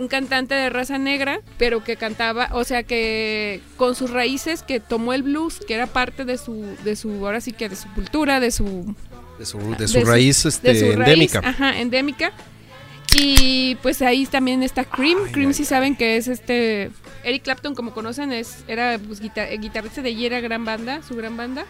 [0.00, 4.80] un cantante de raza negra pero que cantaba o sea que con sus raíces que
[4.80, 7.86] tomó el blues que era parte de su de su ahora sí que de su
[7.94, 8.94] cultura de su
[9.38, 11.40] De su, de de su su- raíz este, de su endémica.
[11.40, 12.32] raíz, ajá, endémica.
[13.14, 15.18] Y pues ahí también está Cream.
[15.32, 16.90] Cream sí saben que es este
[17.24, 21.36] Eric Clapton, como conocen, es era pues, guita- guitarrista de Yera gran banda, su gran
[21.36, 21.64] banda.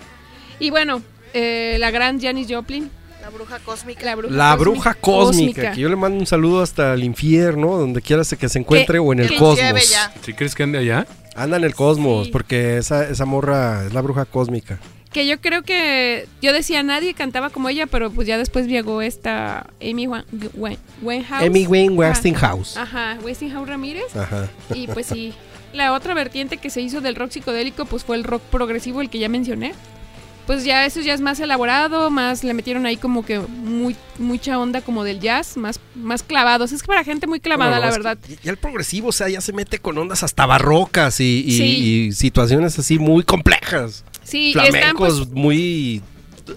[0.58, 1.00] Y bueno,
[1.32, 2.90] eh, la gran Janis Joplin,
[3.22, 4.04] La bruja cósmica.
[4.04, 7.76] la bruja La cósmica- bruja cósmica, que yo le mando un saludo hasta el infierno,
[7.76, 9.96] donde quiera se- que se encuentre, o en el que cosmos.
[10.24, 11.06] ¿Sí crees que ande allá?
[11.36, 12.32] Anda en el cosmos, Sí.
[12.32, 14.78] porque esa, esa morra es la bruja cósmica.
[15.12, 19.02] Que yo creo que yo decía nadie cantaba como ella, pero pues ya después llegó
[19.02, 20.06] esta Amy
[21.02, 21.42] Winehouse.
[21.46, 21.96] Amy Wayne.
[21.96, 22.76] Westinghouse.
[22.76, 24.14] Ajá, Westinghouse Ramírez.
[24.16, 24.48] Ajá.
[24.72, 25.34] Y pues sí,
[25.72, 29.10] la otra vertiente que se hizo del rock psicodélico pues fue el rock progresivo, el
[29.10, 29.72] que ya mencioné.
[30.46, 34.58] Pues ya eso ya es más elaborado, más le metieron ahí como que muy mucha
[34.58, 36.72] onda como del jazz, más más clavados.
[36.72, 38.18] Es que para gente muy clavada, No, no, la verdad.
[38.42, 41.62] Ya el progresivo, o sea, ya se mete con ondas hasta barrocas y, y- Sí.
[42.08, 44.04] y situaciones así muy complejas.
[44.24, 46.02] Sí, están flamencos pues muy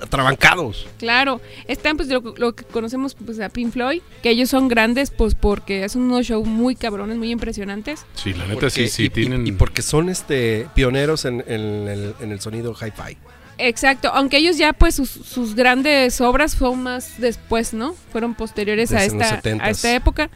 [0.02, 0.88] atrabancados.
[0.98, 5.12] claro, están pues lo, lo que conocemos pues a Pink Floyd, que ellos son grandes
[5.12, 8.06] pues porque hacen unos shows muy cabrones, muy impresionantes.
[8.15, 9.46] Sí, la neta Porque- sí, sí, y, tienen...
[9.48, 13.17] y porque son este pioneros en, en el, en el sonido hi-fi.
[13.58, 17.94] Exacto, aunque ellos ya pues sus, sus grandes obras son más después, ¿no?
[18.12, 19.62] Fueron posteriores a Desde esta, 70s.
[19.62, 20.30] a esta época.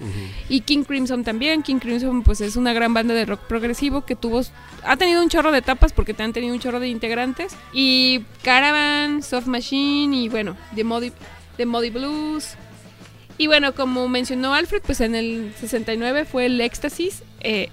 [0.49, 1.63] Y King Crimson también.
[1.63, 4.41] King Crimson pues es una gran banda de rock progresivo que tuvo
[4.84, 8.23] ha tenido un chorro de etapas porque te han tenido un chorro de integrantes y
[8.43, 11.12] Caravan, Soft Machine y bueno, The Modi,
[11.58, 12.56] The Modi Blues.
[13.39, 17.23] Y bueno, como mencionó Alfred, pues en el 69 fue el Éxtasis.
[17.41, 17.69] Eh,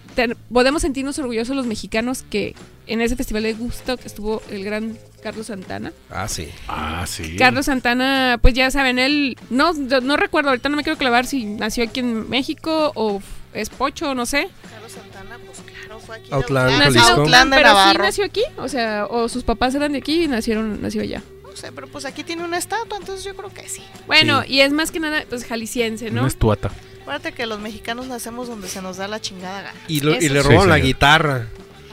[0.52, 2.54] podemos sentirnos orgullosos los mexicanos que
[2.86, 5.92] en ese festival de Gusto estuvo el gran Carlos Santana.
[6.10, 6.48] Ah, sí.
[6.68, 7.34] Ah, sí.
[7.36, 11.46] Carlos Santana, pues ya saben, él, no, no recuerdo, ahorita no me quiero clavar si
[11.46, 13.20] nació aquí en México o
[13.54, 14.48] es pocho, no sé.
[14.70, 16.28] Carlos Santana, pues claro, fue aquí.
[16.28, 17.08] de Outland, Nació en Jalisco.
[17.08, 20.24] Autlán, Outland de pero sí nació aquí, o sea, o sus papás eran de aquí
[20.24, 21.22] y nacieron, nació allá.
[21.42, 23.82] No sé, pero pues aquí tiene una estatua, entonces yo creo que sí.
[24.06, 24.52] Bueno, Sí.
[24.54, 26.26] y es más que nada, pues jalisciense, Una ¿no?
[26.26, 26.70] estuata.
[27.00, 29.78] Acuérdate que los mexicanos nacemos donde se nos da la chingada gana.
[29.88, 31.46] Y, lo- y Eso le Sí, la guitarra.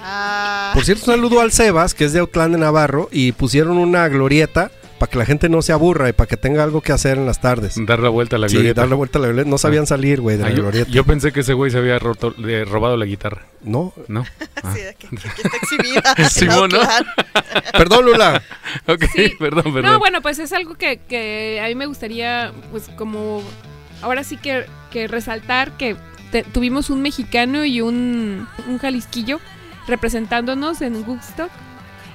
[0.04, 3.78] Ah, Por cierto, un saludo al Sebas, que es de Autlán de Navarro, y pusieron
[3.78, 6.92] una glorieta para que la gente no se aburra y para que tenga algo que
[6.92, 7.74] hacer en las tardes.
[7.88, 8.82] Dar la vuelta a la Sí, glorieta.
[8.82, 9.50] darle vuelta a la glorieta.
[9.50, 10.92] No sabían salir, güey, de Ah, la yo, glorieta.
[10.92, 13.48] yo pensé que ese güey se había roto- le- robado la guitarra.
[13.64, 13.94] No.
[14.08, 14.26] ¿No?
[14.64, 14.74] Ah.
[14.76, 16.16] sí, que, que- que está exhibida.
[16.30, 16.70] Simón.
[17.74, 18.44] Perdón, Lula.
[18.88, 19.34] Ok, Sí.
[19.40, 19.92] perdón, perdón.
[19.92, 23.42] No, bueno, pues es algo que, que a mí me gustaría, pues como,
[24.04, 25.96] ahora sí que, que resaltar que
[26.32, 29.40] te- tuvimos un mexicano y un, un jalisquillo
[29.88, 31.50] representándonos en Woodstock.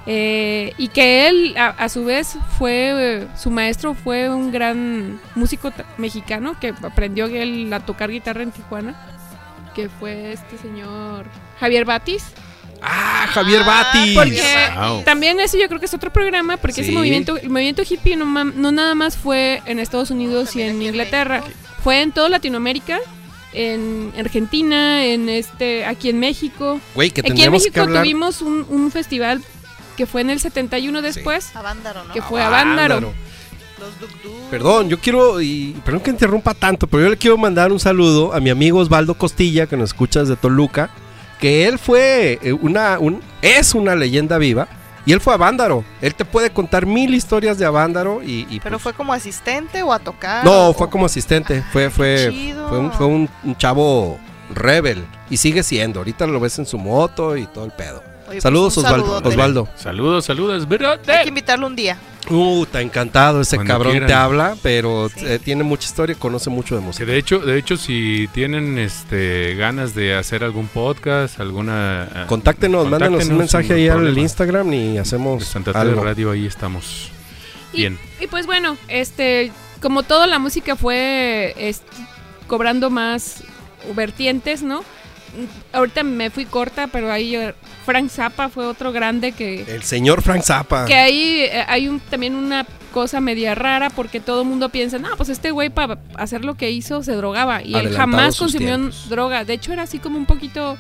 [0.09, 5.20] eh, y que él, a, a su vez, fue, eh, su maestro fue un gran
[5.35, 8.94] músico mexicano que aprendió él a tocar guitarra en Tijuana,
[9.74, 11.26] que fue este señor
[11.59, 12.24] Javier Batis.
[12.81, 14.14] Ah, Javier Ah, Batis.
[14.14, 14.42] Porque
[14.76, 15.02] Wow.
[15.02, 18.26] también ese yo creo que es otro programa, porque ese movimiento, el movimiento hippie no,
[18.44, 21.42] no nada más fue en Estados Unidos y en Inglaterra,
[21.83, 22.98] fue en toda Latinoamérica,
[23.52, 26.80] en Argentina, en este, aquí en México.
[26.94, 28.02] Güey, que Aquí en que México hablar.
[28.02, 29.42] tuvimos un, un festival
[29.96, 32.12] que fue en el 71 después, ¿no?
[32.12, 33.00] que fue a Vándaro.
[33.78, 34.32] Los Duk Duk.
[34.50, 38.32] Perdón, yo quiero, y perdón que interrumpa tanto, pero yo le quiero mandar un saludo
[38.32, 40.90] a mi amigo Osvaldo Costilla, que nos escucha desde Toluca,
[41.40, 44.68] que él fue eh, una, un, es una leyenda viva,
[45.07, 45.85] y él fue a Vándaro.
[46.03, 49.83] Él te puede contar mil historias de Avándaro y, y, ¿Pero pues, fue como asistente
[49.83, 50.45] o a tocar?
[50.45, 52.69] no, o- fue como asistente, fue, fue, chido.
[52.69, 54.19] fue un, fue un- un chavo
[54.55, 55.05] rebel.
[55.31, 56.01] Y sigue siendo.
[56.01, 58.03] Ahorita lo ves en su moto y todo el pedo.
[58.28, 59.28] Oye, Saludos, pues, un Osvaldo.
[59.28, 59.68] Osvaldo.
[59.76, 60.66] Saludos, saludos,
[61.08, 61.98] Hay que invitarlo un día.
[62.28, 63.40] Uh, está encantado.
[63.40, 64.08] Ese Cuando cabrón quieran.
[64.08, 65.24] te habla, pero Sí.
[65.24, 67.04] eh, tiene mucha historia conoce mucho de Que música.
[67.06, 72.84] de hecho, de hecho, si tienen este ganas de hacer algún podcast, alguna eh, Contáctenos,
[72.88, 74.20] mándenos un contáctenos mensaje ahí al problema.
[74.20, 76.02] Instagram y De hacemos Santa Tere algo.
[76.02, 77.12] Radio, ahí estamos.
[77.72, 77.98] Y, Bien.
[78.20, 81.82] y pues bueno, este, como toda la música fue es-
[82.48, 83.44] cobrando más
[83.94, 84.82] vertientes, ¿no?
[85.72, 90.22] Ahorita me fui corta, pero ahí eh, Frank Zappa fue otro grande que, El señor
[90.22, 90.85] Frank Zappa.
[90.87, 94.99] que ahí eh, hay un, también una cosa media rara porque todo el mundo piensa,
[94.99, 98.77] no, pues este güey para hacer lo que hizo se drogaba y él jamás consumió
[98.77, 99.09] tiempos.
[99.09, 99.44] droga.
[99.44, 100.79] De hecho era así como un poquito,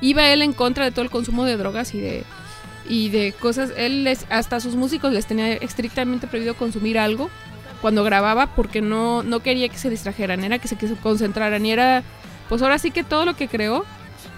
[0.00, 2.24] iba él en contra de todo el consumo de drogas y de
[2.88, 3.72] y de cosas.
[3.76, 7.30] Él les, hasta a sus músicos les tenía estrictamente prohibido consumir algo
[7.80, 11.64] cuando grababa porque no, no quería que se distrajeran, era que se que se concentraran
[11.66, 12.02] y era,
[12.48, 13.84] pues ahora sí que todo lo que creó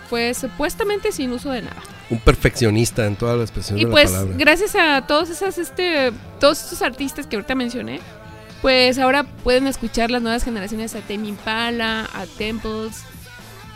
[0.09, 1.77] fue supuestamente sin uso de nada.
[2.11, 4.37] Un perfeccionista en toda la expresión Y de pues la palabra.
[4.39, 8.01] gracias a todos esas este todos estos artistas que ahorita mencioné,
[8.63, 13.03] pues ahora pueden escuchar las nuevas generaciones a Tame Impala, a Temples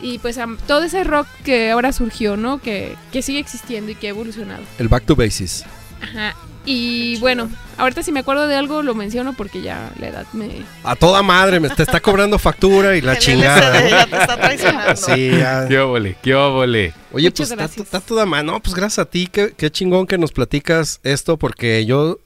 [0.01, 2.59] y pues a todo ese rock que ahora surgió, ¿no?
[2.59, 4.63] Que, que sigue existiendo y que ha evolucionado.
[4.79, 5.63] El Back to Basis.
[6.01, 6.35] Ajá.
[6.65, 10.63] Y bueno, ahorita si me acuerdo de algo lo menciono porque ya la edad me
[10.83, 13.89] A toda madre, me te está cobrando factura y la chingada.
[13.89, 14.95] Ya te está traicionando.
[14.95, 15.67] Sí, ya.
[15.67, 16.93] ¡Qué óvole, qué óvole!
[17.11, 18.45] Oye, Muchas pues está, toda madre.
[18.45, 19.27] No, pues gracias a ti.
[19.27, 22.19] Qué, qué chingón que nos platicas esto porque yo,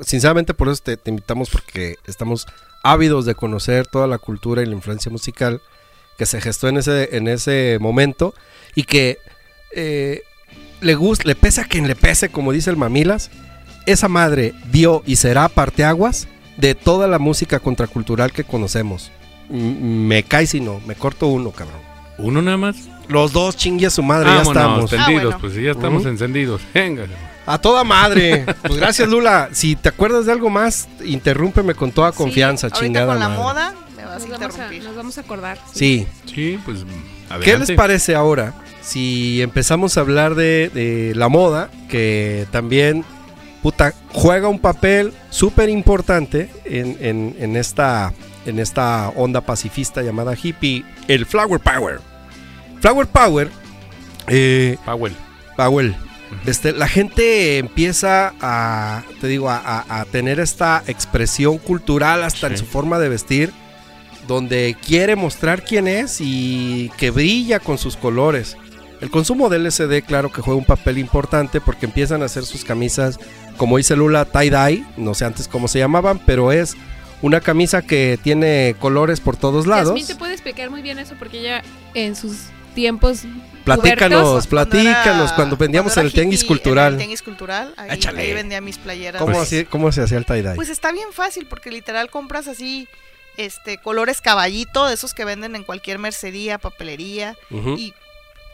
[0.00, 2.46] sinceramente, por eso te, te invitamos porque estamos
[2.84, 5.60] ávidos de conocer toda la cultura y la influencia musical
[6.18, 8.34] que se gestó en ese, en ese momento
[8.74, 9.18] y que
[9.74, 10.22] eh,
[10.80, 13.30] le gusta, le pese a quien le pese, como dice el Mamilas,
[13.86, 19.10] esa madre dio y será parteaguas de toda la música contracultural que conocemos.
[19.50, 21.80] M- me cae si no, me corto uno, cabrón.
[22.18, 22.76] ¿Uno nada más?
[23.08, 24.92] Los dos chingue a su madre, ya estamos.
[24.92, 25.38] Ah, encendidos, bueno.
[25.40, 26.60] pues sí, ya estamos encendidos.
[26.74, 27.06] Venga.
[27.46, 28.44] A toda madre.
[28.62, 29.48] Pues gracias, Lula.
[29.52, 33.42] Si te acuerdas de algo más, interrúmpeme con toda confianza, Sí, chingada con la madre.
[33.42, 34.84] moda me vas a nos vamos a, interrumpir.
[34.84, 35.58] nos vamos a acordar.
[35.72, 36.06] Sí.
[36.32, 36.84] Sí, pues
[37.28, 37.44] adelante.
[37.44, 43.04] ¿Qué les parece ahora si empezamos a hablar de, de la moda, que también
[43.62, 48.12] puta, juega un papel súper importante en, en- en esta,
[48.46, 52.00] en esta onda pacifista llamada hippie, el Flower Power?
[52.80, 53.50] Flower Power,
[54.28, 55.14] eh, Powell.
[55.56, 55.94] Powell,
[56.46, 62.48] este, la gente empieza a, te digo, a, a- a tener esta expresión cultural hasta
[62.48, 63.52] en su forma de vestir,
[64.26, 68.56] donde quiere mostrar quién es y que brilla con sus colores.
[69.00, 72.64] El consumo de LSD, claro que juega un papel importante porque empiezan a hacer sus
[72.64, 73.18] camisas,
[73.56, 76.74] como dice Lula, tie-dye, no sé antes cómo se llamaban, pero es
[77.20, 79.88] una camisa que tiene colores por todos lados.
[79.88, 81.62] Yasmín te puede explicar muy bien eso porque ella
[81.94, 82.36] en sus
[82.74, 83.22] tiempos
[83.64, 86.86] Platícanos, pubertos, platícanos, era- cuando vendíamos cuando en era el tianguis cultural.
[86.88, 89.20] En el tianguis cultural, ahí, vendía mis playeras.
[89.20, 90.56] ¿Cómo, Pues- así- cómo se hacía el tie-dye?
[90.56, 92.88] Pues está bien fácil porque literal compras así
[93.36, 97.36] este colores caballito, de esos que venden en cualquier mercería, papelería
[97.76, 97.94] y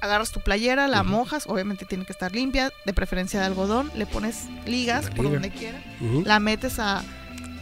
[0.01, 4.07] agarras tu playera, la mojas, obviamente tiene que estar limpia, de preferencia de algodón, le
[4.07, 5.31] pones ligas por liga.
[5.35, 5.79] donde quiera,
[6.25, 7.03] la metes a,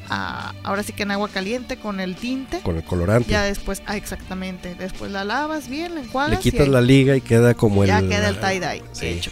[0.09, 2.61] a- ahora sí que en agua caliente con el tinte.
[2.61, 3.31] Con el colorante.
[3.31, 7.21] Ya después, ah, exactamente, después la lavas bien, la enjuagas Le quitas la liga y
[7.21, 7.89] queda como el.
[7.89, 9.07] ya queda el tie-dye Sí.
[9.07, 9.31] hecho.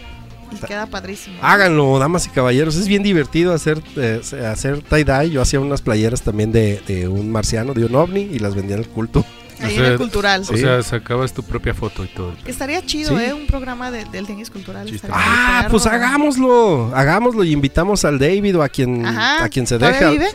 [0.52, 1.36] Y queda padrísimo.
[1.42, 2.76] Háganlo, damas y caballeros.
[2.76, 5.30] Es bien divertido hacer, eh, hacer tie-dye.
[5.30, 8.76] Yo hacía unas playeras también de, de un marciano, de un ovni, y las vendía
[8.76, 9.24] en el culto.
[9.64, 10.42] Ahí O en el sea, cultural.
[10.48, 12.34] O sea, sacabas tu propia foto y todo.
[12.46, 13.24] Estaría chido, Sí.
[13.24, 13.32] ¿eh?
[13.34, 14.88] Un programa de- del tenis cultural.
[15.10, 16.92] Ah, pues hagámoslo.
[16.94, 19.44] Hagámoslo y invitamos al David o a quien, Ajá.
[19.44, 20.12] a quien se ¿Todavía deje.
[20.12, 20.28] vive?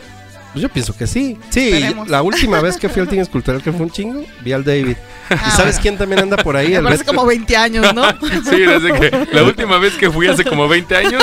[0.52, 1.38] Pues yo pienso que sí.
[1.50, 2.08] Sí, Esperemos.
[2.08, 4.96] la última vez que fui al Tenis Cultural, que fue un chingo, vi al David.
[5.30, 5.78] Ah, ¿Y sabes bueno.
[5.82, 6.70] quién también anda por ahí?
[6.72, 8.02] Me parece como 20 años, ¿no?
[8.50, 11.22] Sí, desde que la última vez que fui hace como 20 años.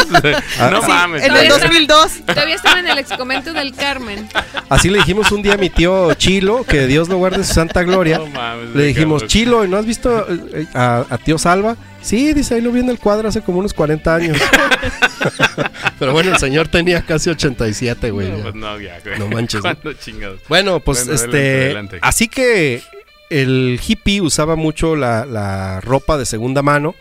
[0.60, 1.24] Ah, no sí, mames.
[1.24, 2.12] en el Todavía está- 2002.
[2.26, 4.28] Todavía estaba en el excomento del Carmen.
[4.70, 7.54] Así le dijimos un día a mi tío Chilo, que Dios lo guarde en su
[7.54, 8.17] santa gloria.
[8.20, 9.28] No mames, Le dijimos, cabrón.
[9.30, 11.76] Chilo, ¿y no has visto eh, a, a tío Salva?
[12.02, 14.38] Sí, dice, ahí lo vi en el cuadro hace como unos 40 años.
[16.00, 18.30] Pero bueno, el señor tenía casi 87, güey.
[18.30, 18.43] No, ya.
[18.43, 19.20] pues no, ya, güey.
[19.20, 19.62] No manches, ¿no?
[19.82, 20.39] ¿Cuándo chingados?
[20.48, 21.28] Bueno, pues Bueno, este.
[21.28, 22.00] adelante, adelante.
[22.02, 22.82] Así que
[23.30, 26.96] el hippie usaba mucho la, la ropa de segunda mano.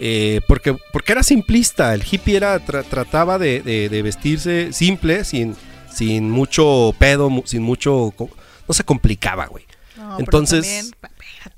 [0.00, 1.92] eh, porque, porque era simplista.
[1.94, 5.56] El hippie era, tra- trataba de, de- de vestirse simple, sin,
[5.92, 8.14] sin mucho pedo, sin mucho.
[8.18, 9.64] No se complicaba, güey.
[9.96, 10.94] No, Entonces- también,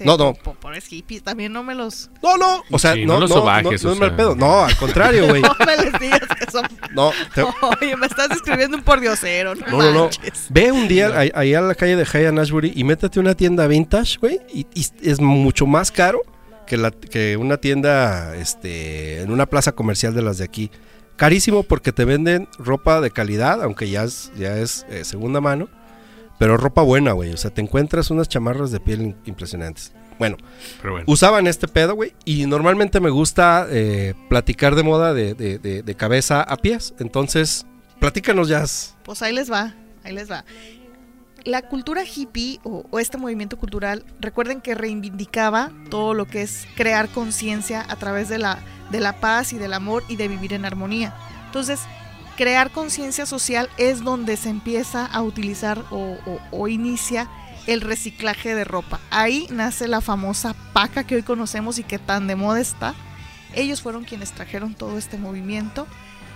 [0.04, 0.34] No, no.
[0.34, 2.10] po- Pobres hippies, también no me los.
[2.22, 4.08] No, no, o sea, Sí, no, no no, los sobajes, no, no o es mal
[4.10, 4.16] sea.
[4.16, 4.34] pedo.
[4.36, 5.42] No, al contrario, güey.
[5.42, 6.62] No me les digas que eso.
[6.94, 10.10] No, te- Oye, me estás describiendo un pordiosero, no, no, no.
[10.50, 13.66] Ve un día ahí, ahí a la calle de High Ashbury y métete una tienda
[13.66, 16.20] vintage, güey, y, y es mucho más caro
[16.66, 20.70] que, la, que una tienda este, en una plaza comercial de las de aquí.
[21.16, 25.68] Carísimo porque te venden ropa de calidad, aunque ya es, ya es eh, segunda mano,
[26.40, 27.32] pero ropa buena, güey.
[27.32, 29.92] O sea, te encuentras unas chamarras de piel impresionantes.
[30.18, 30.36] Bueno,
[30.80, 31.04] Pero bueno.
[31.06, 32.14] usaban este pedo, güey.
[32.24, 36.94] Y normalmente me gusta eh, platicar de moda de, de- de- de cabeza a pies.
[36.98, 37.66] Entonces,
[38.00, 38.96] platícanos, Jazz.
[39.04, 40.44] Pues ahí les va, ahí les va.
[41.44, 46.66] La cultura hippie o, o este movimiento cultural, recuerden que reivindicaba todo lo que es
[46.76, 48.58] crear conciencia a través de la,
[48.90, 51.14] de la paz y del amor y de vivir en armonía.
[51.46, 51.80] Entonces,
[52.40, 57.28] crear conciencia social es donde se empieza a utilizar o, o- o inicia
[57.66, 58.98] el reciclaje de ropa.
[59.10, 62.94] Ahí nace la famosa paca que hoy conocemos y que tan de moda está.
[63.54, 65.86] Ellos fueron quienes trajeron todo este movimiento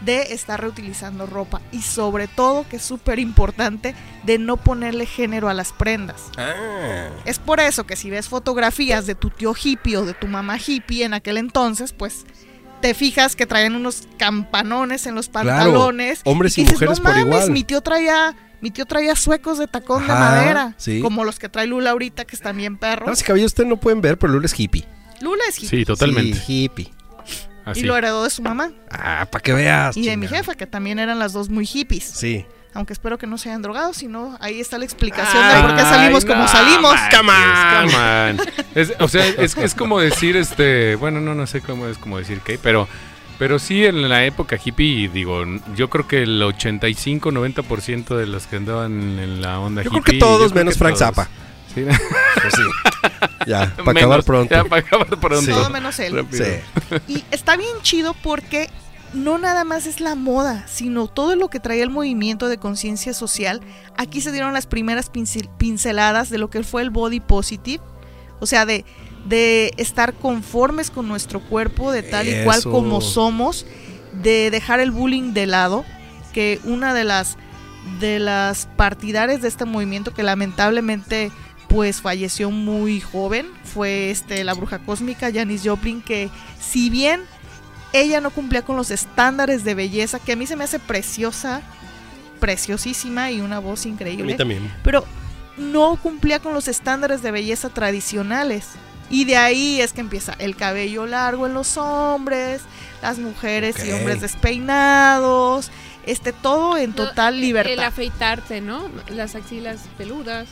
[0.02, 5.48] de estar reutilizando ropa y sobre todo, que es súper importante, de no ponerle género
[5.48, 6.24] a las prendas.
[7.24, 10.58] Es por eso que si ves fotografías de tu tío hippie o de tu mamá
[10.58, 12.26] hippie en aquel entonces, pues
[12.84, 16.20] te fijas que traían unos campanones en los Claro, pantalones.
[16.24, 17.50] hombres y dices, mujeres "No por mames, igual".
[17.50, 21.00] Mi tío traía, mi tío traía suecos de tacón de madera, sí.
[21.00, 23.08] como los que trae Lula ahorita, que están bien perros.
[23.08, 24.84] No, si cabello ustedes no pueden ver, pero Lula es hippie.
[25.22, 26.38] Lula es hippie Sí, totalmente.
[26.38, 26.92] Sí, hippie.
[27.64, 27.80] Así.
[27.80, 29.96] y lo heredó de su mamá Ah, para que veas.
[29.96, 32.04] y de mi jefa, que también eran las dos muy hippies.
[32.04, 32.44] Sí.
[32.74, 35.62] Aunque espero que no se hayan drogado, si no, ahí está la explicación Ay, de
[35.68, 36.94] por qué salimos Ay, como no salimos.
[37.16, 37.90] Come on.
[37.90, 38.40] come on.
[38.74, 42.18] Es- o sea, es, es como decir, este, bueno, no, no sé cómo es como
[42.18, 42.88] decir qué, pero,
[43.38, 45.44] pero sí en la época hippie, digo,
[45.76, 50.02] yo creo que el 85-90% de los que andaban en la onda Yo hippie.
[50.02, 51.14] creo que todos creo menos que Frank todos.
[51.14, 51.28] Zappa.
[51.74, 51.84] Sí.
[51.84, 52.62] Pues sí.
[53.46, 54.54] Ya, para Menos, acabar pronto.
[54.54, 55.40] Ya, para acabar pronto.
[55.40, 55.50] Sí.
[55.50, 56.24] Todo menos él.
[56.30, 56.44] Sí.
[57.08, 58.70] Y está bien chido porque
[59.14, 63.14] no nada más es la moda, sino todo lo que traía el movimiento de conciencia
[63.14, 63.60] social.
[63.96, 67.82] Aquí se dieron las primeras pincel- pinceladas de lo que fue el body positive,
[68.40, 68.84] o sea, de,
[69.26, 73.66] de estar conformes con nuestro cuerpo de tal y cual como somos,
[74.22, 75.84] de dejar el bullying de lado,
[76.32, 77.36] que una de las
[78.00, 81.30] de las partidarias de este movimiento que lamentablemente
[81.68, 87.20] pues falleció muy joven fue este la bruja cósmica Janis Joplin que si bien
[87.94, 91.62] ella no cumplía con los estándares de belleza que a mí se me hace preciosa
[92.40, 94.72] preciosísima y una voz A mí increíble también.
[94.82, 95.04] pero
[95.56, 98.66] no cumplía con los estándares de belleza tradicionales.
[99.10, 102.62] Y de ahí es que empieza el cabello largo en los hombres,
[103.02, 105.70] las mujeres y hombres despeinados,
[106.06, 107.84] este todo en No, total El libertad.
[107.84, 108.88] afeitarte, ¿no?
[109.10, 110.48] Las axilas peludas.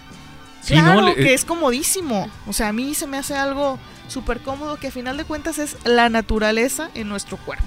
[0.62, 2.31] Sí, claro no, le- que es comodísimo.
[2.46, 3.78] O sea, a mí se me hace algo
[4.09, 7.65] súper cómodo que a final de cuentas es la naturaleza en nuestro cuerpo.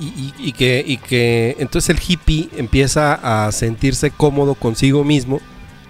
[0.00, 5.40] Y, y- y que, y que entonces el hippie empieza a sentirse cómodo consigo mismo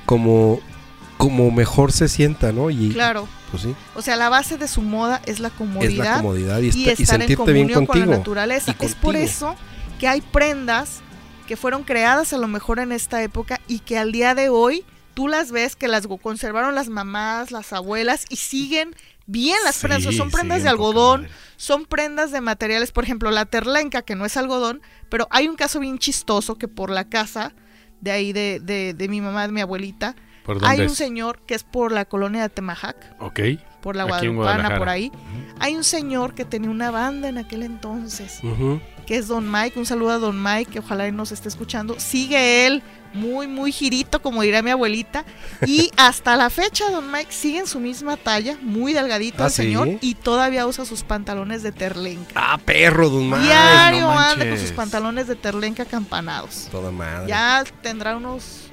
[0.06, 0.60] como,
[1.16, 2.68] como mejor se sienta, ¿no?
[2.70, 3.28] Y Claro.
[3.50, 6.04] pues sí, O sea, la base de su moda es la es comodidad.
[6.04, 8.18] la comodidad y, y esta- y estar en sentirte bien comunión con la contigo.
[8.18, 8.72] naturaleza.
[8.80, 9.24] Es por contigo.
[9.24, 9.56] eso
[10.00, 11.00] que hay prendas
[11.46, 14.84] que fueron creadas a lo mejor en esta época y que al día de hoy
[15.14, 18.94] tú las ves que las conservaron las mamás, las abuelas y siguen
[19.26, 20.06] bien las prendas.
[20.06, 24.14] O son prendas sí, de algodón, son prendas de materiales, por ejemplo, la terlenca, que
[24.16, 27.52] no es algodón, pero hay un caso bien chistoso que por la casa
[28.00, 30.94] de ahí de, de, de mi mamá, de mi abuelita, ¿Por hay un es?
[30.94, 33.38] señor que es por la colonia de Temajac Ok.
[33.80, 34.78] por la Guadalupana, Guadalajara.
[34.78, 35.12] por ahí.
[35.60, 38.40] Hay un señor que tenía una banda en aquel entonces,
[39.06, 39.78] que es Don Mike.
[39.78, 41.94] Un saludo a Don Mike, que ojalá él nos esté escuchando.
[42.00, 42.82] Sigue él,
[43.12, 45.24] muy, muy girito, como diría mi abuelita.
[45.66, 49.52] Y hasta la fecha, Don Mike sigue en su misma talla, muy delgadito ¿Ah, el
[49.52, 49.62] sí?
[49.62, 52.32] señor, y todavía usa sus pantalones de terlenca.
[52.34, 53.42] Ah, perro, Don Mar.
[53.42, 56.68] Diario no anda con sus pantalones de terlenca acampanados.
[56.70, 57.28] Toda madre.
[57.28, 58.68] Ya tendrá unos.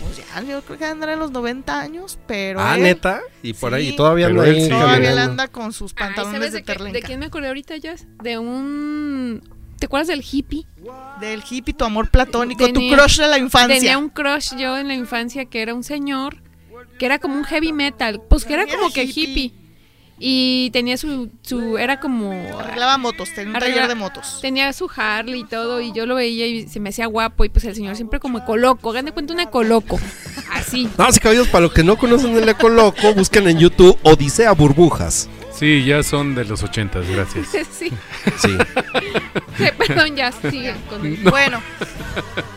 [0.00, 2.60] Pues ya, yo creo que andará en los 90 años, pero.
[2.60, 3.20] ah, él neta.
[3.42, 3.96] Y por ahí Sí.
[3.96, 4.70] todavía Pero anda él ahí sí.
[4.70, 6.98] Todavía él anda con sus Ay, pantalones ¿Sabes de de, terlenca.
[6.98, 8.06] de quién me acordé ahorita, Jazz?
[8.22, 9.42] De un...
[9.82, 10.64] ¿Te acuerdas del hippie?
[11.18, 13.74] Del hippie, tu amor platónico, Tenía- tu crush de la infancia.
[13.80, 16.36] Tenía un crush yo en la infancia que era un señor
[17.00, 19.24] que era como un heavy metal, pues que era Era como que hippie.
[19.24, 19.52] hippie.
[20.20, 22.30] Y tenía su, su era como
[22.60, 24.38] Arreglaba motos, tenía un Arregla- taller de motos.
[24.40, 27.48] tenía su Harley y todo y yo lo veía y se me hacía guapo y
[27.48, 29.98] pues el señor siempre como ecoloco, hagan de cuenta un ecoloco.
[30.52, 30.88] Así.
[30.96, 34.52] No, sí, caballos, para los que no conocen el Eco Loco, busquen en YouTube Odisea
[34.52, 35.28] Burbujas.
[35.54, 37.46] Sí, ya son de los ochentas, gracias.
[37.70, 37.90] sí.
[38.38, 38.56] Sí.
[39.56, 41.60] Sí, Perdón, ya sigue con el- Bueno,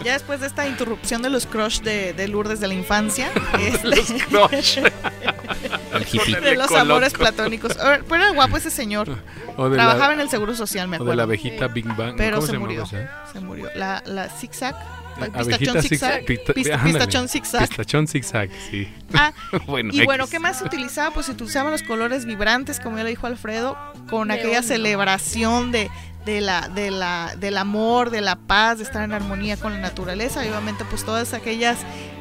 [0.04, 3.30] ya después de esta interrupción de los crush de, de Lourdes de la infancia,
[3.60, 3.88] este,
[4.32, 4.78] Los crush.
[4.80, 6.42] el.
[6.42, 6.78] De los Coloco.
[6.78, 7.74] amores platónicos.
[7.76, 9.08] Pero era guapo ese señor.
[9.56, 11.16] Trabajaba la, en el Seguro Social, me o de acuerdo.
[11.18, 12.16] la abejita Big Bang.
[12.18, 12.86] Pero ¿Cómo se llamaba murió.
[13.32, 13.70] Se murió.
[13.76, 14.76] La, la zigzag.
[15.16, 16.26] Pistachón zigzag.
[16.26, 16.54] pista-.
[16.84, 17.68] Pistachón zigzag.
[17.68, 18.88] Pistachón zigzag, sí.
[19.14, 19.34] Ah,
[19.68, 20.28] bueno, y bueno.
[20.28, 21.14] ¿qué más se utilizaba?
[21.14, 23.78] Pues se utilizaban los colores vibrantes, como ya lo dijo Alfredo,
[24.10, 25.90] con aquella celebración de,
[26.26, 29.80] de la, de la, del amor, de la paz, de estar en armonía con la
[29.80, 30.46] naturaleza.
[30.46, 31.78] Y obviamente, pues todas aquellas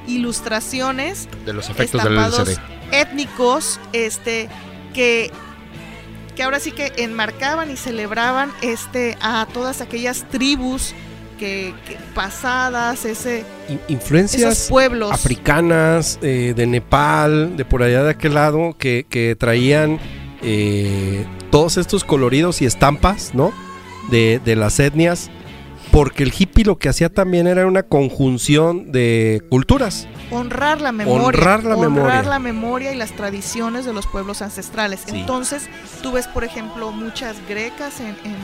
[0.06, 2.60] ilustraciones De los efectos del estampados LCD.
[2.92, 4.48] étnicos, este,
[4.92, 5.30] que,
[6.36, 10.94] que ahora sí que enmarcaban y celebraban este, a todas aquellas tribus
[11.38, 15.12] que, que pasadas, ese, In- Influencias esos pueblos.
[15.12, 19.98] africanas, eh, de Nepal, de por allá de aquel lado, que, que traían
[20.42, 23.52] eh, todos estos coloridos y estampas, ¿no?
[24.10, 25.30] De, de las etnias.
[25.90, 30.08] Porque el hippie lo que hacía también era una conjunción de culturas.
[30.32, 32.22] honrar la memoria, Honrar la memoria.
[32.22, 35.00] la memoria y las tradiciones de los pueblos ancestrales.
[35.06, 35.20] Sí.
[35.20, 35.68] Entonces,
[36.02, 38.34] tú ves, por ejemplo, muchas grecas en, en,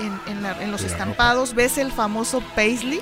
[0.00, 3.00] en- en la- en los la estampados, ves el famoso paisley,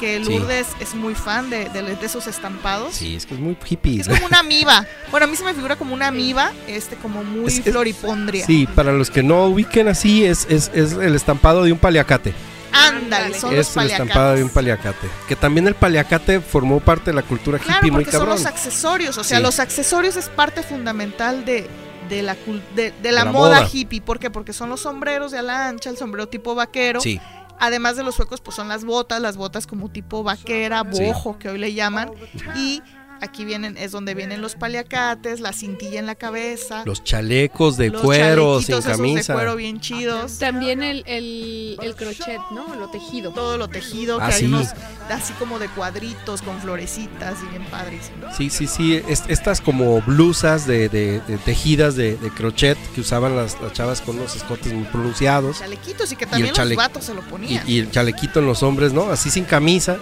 [0.00, 0.24] que Sí.
[0.24, 2.94] Lourdes es muy fan de, de- de esos estampados.
[2.94, 4.00] Sí, es que es muy hippie.
[4.00, 4.86] Es como una amiba.
[5.10, 8.44] Bueno, a mí se me figura como una amiba, este, como muy Es- es- floripondria.
[8.46, 12.34] Sí, para los que no ubiquen así, es, es, es el estampado de un paliacate.
[12.72, 15.06] Ándale, son los es el estampado de un paliacate.
[15.28, 18.36] Que también el paliacate formó parte de la cultura hippie muy porque son cabrón.
[18.38, 19.16] los accesorios.
[19.16, 19.42] O sea, Sí.
[19.44, 21.68] los accesorios es parte fundamental de,
[22.08, 23.68] de la, cul- de, de la la moda, moda.
[23.72, 24.00] hippie.
[24.00, 24.30] ¿Por qué?
[24.30, 27.00] Porque son los sombreros de ala ancha, el sombrero tipo vaquero.
[27.00, 27.20] Sí,
[27.60, 31.04] Además de los suecos, pues son las botas, las botas como tipo vaquera, Sí.
[31.04, 32.10] bojo, que hoy le llaman.
[32.56, 32.82] Y
[33.20, 36.82] aquí vienen, es donde vienen los paliacates, la cintilla en la cabeza.
[36.84, 39.32] los chalecos de los cuero, sin esos camisa.
[39.32, 40.38] de cuero bien chidos.
[40.38, 42.74] También el, el, el crochet, ¿no?
[42.74, 43.30] Lo tejido.
[43.32, 44.46] Todo lo tejido, Ah, que hay sí.
[44.46, 44.68] unos
[45.10, 48.10] así como de cuadritos con florecitas y bien padres.
[48.36, 49.02] Sí, sí, sí.
[49.08, 53.72] es- estas como blusas de, de- de tejidas de, de crochet que usaban las, las
[53.72, 55.58] chavas con unos escotes muy pronunciados.
[55.58, 57.68] Chalequitos y que también chale- los vatos se lo Y, ponían.
[57.68, 59.10] y el chalequito en los hombres, ¿no?
[59.10, 59.96] Así sin camisa.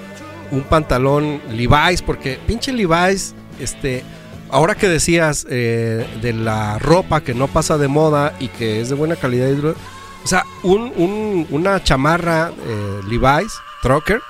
[0.53, 4.05] Un pantalón Levi's, porque pinche Levi's, este.
[4.50, 8.90] Ahora que decías eh, de la ropa que no pasa de moda y que es
[8.90, 14.20] de buena calidad, o sea, un- un- una chamarra eh, Levi's, Trucker,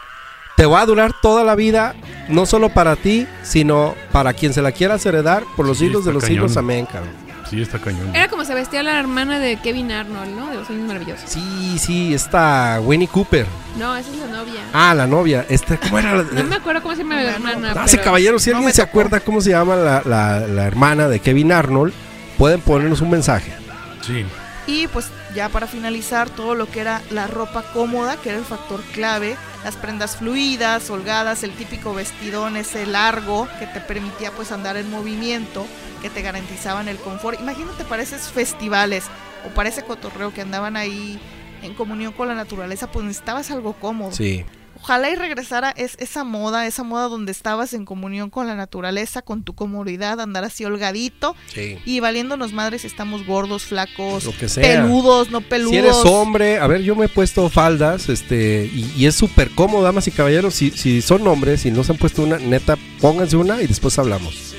[0.56, 1.94] te va a durar toda la vida,
[2.28, 6.04] no solo para ti, sino para quien se la quiera heredar por los Sí, siglos
[6.04, 6.34] de los cañón.
[6.36, 6.56] siglos.
[6.56, 7.10] Amén, cabrón.
[7.53, 8.16] Sí, está cañón.
[8.16, 10.48] Era como se vestía la hermana de Kevin Arnold, ¿no?
[10.48, 11.28] De los años maravillosos.
[11.28, 13.46] Sí, sí, está Winnie Cooper.
[13.78, 14.62] No, esa es la novia.
[14.72, 15.44] Ah, la novia.
[15.50, 16.14] Este, ¿Cómo era?
[16.14, 17.74] la- No me acuerdo cómo se llama la hermana.
[17.76, 20.64] Ah, sí, pero- caballero, si no alguien se acuerda cómo se llama la, la- la
[20.64, 21.92] hermana de Kevin Arnold,
[22.38, 23.53] pueden ponernos un mensaje.
[24.00, 24.24] Sí.
[24.66, 28.44] Y pues ya para finalizar, todo lo que era la ropa cómoda, que era el
[28.46, 34.53] factor clave, las prendas fluidas, holgadas, el típico vestidón ese largo que te permitía pues
[34.53, 35.66] andar en movimiento,
[36.03, 37.40] que te garantizaban el confort.
[37.40, 39.05] Imagínate para esos festivales
[39.46, 41.18] o para ese cotorreo que andaban ahí
[41.62, 44.12] en comunión con la naturaleza, pues necesitabas algo cómodo.
[44.12, 44.44] Sí.
[44.84, 49.22] Ojalá y regresara es, esa moda, esa moda donde estabas en comunión con la naturaleza,
[49.22, 51.78] con tu comodidad, andar así holgadito Sí.
[51.84, 54.61] y valiéndonos madres si estamos gordos, flacos, Lo que sea.
[54.82, 55.70] peludos, no peludos.
[55.70, 59.50] Si eres hombre, a ver, yo me he puesto faldas, este, y, y es súper
[59.50, 60.55] cómodo, damas y caballeros.
[60.55, 63.96] Si, si son hombres y no se han puesto una, neta, pónganse una y después
[64.00, 64.51] hablamos.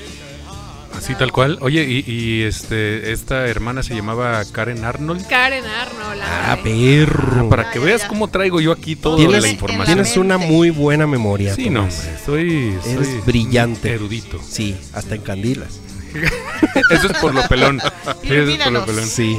[0.96, 1.58] Así tal cual.
[1.60, 5.26] Oye, y, y, este esta hermana se llamaba Karen Arnold.
[5.26, 6.20] Karen Arnold.
[6.24, 7.48] Ah, perro.
[7.48, 9.86] Para Ah, que ya, veas cómo traigo yo aquí toda Tienes- la información.
[9.86, 11.54] Tienes una muy buena memoria.
[11.54, 12.04] Sí, no, Tomás.
[12.06, 13.92] estoy, Eres soy brillante.
[13.92, 14.40] erudito.
[14.42, 15.80] Sí, hasta en candilas.
[16.90, 17.80] Eso es por lo pelón.
[18.22, 19.06] Sí, eso es por lo pelón.
[19.06, 19.36] Sí.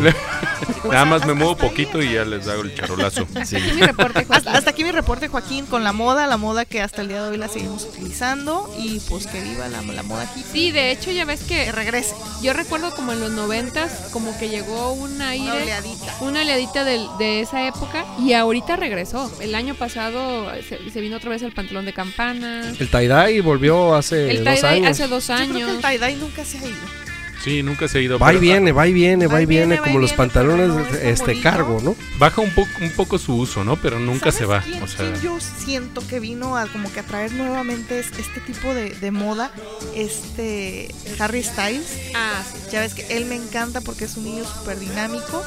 [0.89, 3.27] Nada más me muevo poquito y ya les hago el charolazo.
[3.45, 3.55] Sí.
[3.57, 7.01] Aquí mi reporte, Hasta, aquí mi reporte, Joaquín, con la moda, la moda que hasta
[7.01, 10.27] el día de hoy la seguimos utilizando y pues que viva la, la moda.
[10.51, 12.15] Sí, de hecho ya ves Que que regrese.
[12.41, 16.15] yo recuerdo como en los noventas como que llegó un Una aire, oleadita.
[16.21, 19.31] una oleadita del- de esa época y ahorita regresó.
[19.39, 22.69] El año pasado se, se vino otra vez el pantalón de campana.
[22.79, 24.91] El tie-dye volvió hace El dos años.
[24.91, 25.81] hace dos Yo creo que el años.
[25.83, 27.05] tie-dye nunca se ha ido.
[27.43, 28.17] Sí, nunca se ha ido.
[28.17, 30.71] Va y viene, va y viene, va y viene, como los pantalones
[31.03, 31.43] este bonito.
[31.43, 31.95] cargo, ¿no?
[32.17, 33.75] Baja un poco, un poco su uso, ¿no?
[33.75, 34.61] Pero nunca se va.
[34.61, 37.99] ¿Sabes quién- O sea, quién yo siento que vino a como que a traer nuevamente
[37.99, 39.51] es- este tipo de, de moda,
[39.95, 40.87] este
[41.19, 41.85] Harry Styles.
[42.15, 42.57] Ah, sí.
[42.71, 45.43] Ya ves que él me encanta porque es un niño súper dinámico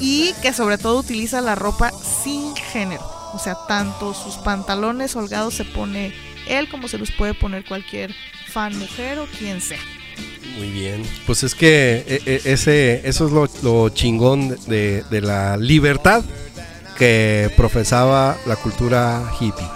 [0.00, 1.90] y que sobre todo utiliza la ropa
[2.24, 3.02] sin género.
[3.32, 6.14] O sea, tanto sus pantalones holgados se pone
[6.48, 8.14] él como se los puede poner cualquier
[8.52, 9.80] fan mujer o quien sea.
[10.56, 11.02] Muy bien.
[11.26, 16.22] Pues es que eh, eh, ese, eso es lo, lo chingón de, de la libertad
[16.98, 19.66] que profesaba la cultura hippie.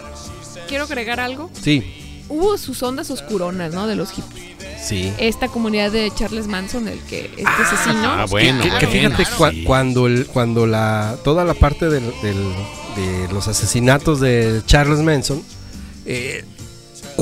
[0.68, 1.50] Quiero agregar algo.
[1.60, 1.96] Sí,
[2.28, 3.88] Hubo sus ondas oscuronas, ¿no?
[3.88, 4.50] De los hippies.
[4.82, 5.12] Sí.
[5.18, 8.02] esta comunidad de Charles Manson, el que este asesino.
[8.08, 12.54] Ah, bueno, que, fíjate cua- cuando el, cuando la toda la parte del- del-
[12.96, 15.42] de los asesinatos de Charles Manson
[16.06, 16.44] eh,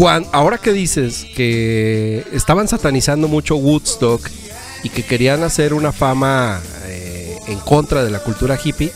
[0.06, 4.28] ahora que dices que estaban satanizando mucho Woodstock
[4.84, 8.92] y que querían hacer una fama eh, en contra de la cultura hippie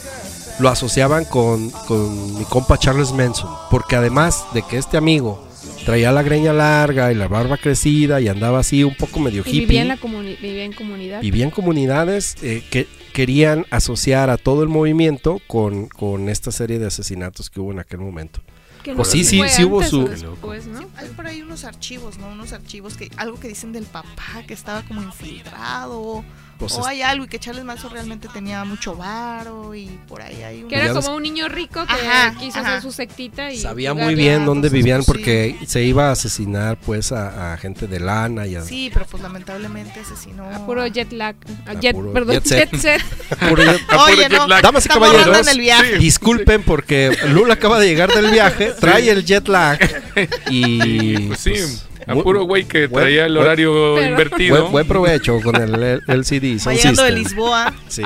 [0.61, 5.49] lo asociaban con, con mi compa Charles Manson porque además de que este amigo
[5.85, 9.49] traía la greña larga y la barba crecida y andaba así un poco medio y
[9.49, 11.21] hippie vivía en, la comuni- vivía en comunidad.
[11.21, 16.87] Vivían comunidades eh, que querían asociar a todo el movimiento con, con esta serie de
[16.87, 18.41] asesinatos que hubo en aquel momento.
[18.83, 20.81] Que Pues no sí, sí, fue sí hubo su- después, ¿no?
[20.97, 22.29] Hay por ahí unos archivos, ¿no?
[22.29, 26.25] Unos archivos que algo que dicen del papá que estaba como infiltrado
[26.69, 30.43] Pues o hay algo y que Charles Manson realmente tenía mucho varo y por ahí
[30.43, 32.69] hay un Que era como un niño rico que Ajá, quiso ajá.
[32.77, 35.07] hacer su sectita y sabía jugar muy bien dónde pues, vivían sí.
[35.07, 39.07] porque se iba a asesinar pues a, a gente de lana y a Sí, pero
[39.07, 41.35] pues lamentablemente asesinó A puro jet lag.
[41.67, 42.71] a A jet, puro perdón, jet set.
[42.73, 43.03] jet set.
[43.49, 43.63] puro-
[44.07, 45.99] Oye, no, Damas y caballeros, en el viaje.
[45.99, 49.79] disculpen porque Lula acaba de llegar del viaje, trae el jet lag
[50.51, 54.61] y Pues sí, pues, a puro güey que buen- traía el horario Pero- invertido.
[54.61, 56.59] buen, buen provecho con el LCD.
[56.73, 57.13] Llegando de.
[57.13, 57.73] Lisboa.
[57.89, 58.03] Sí.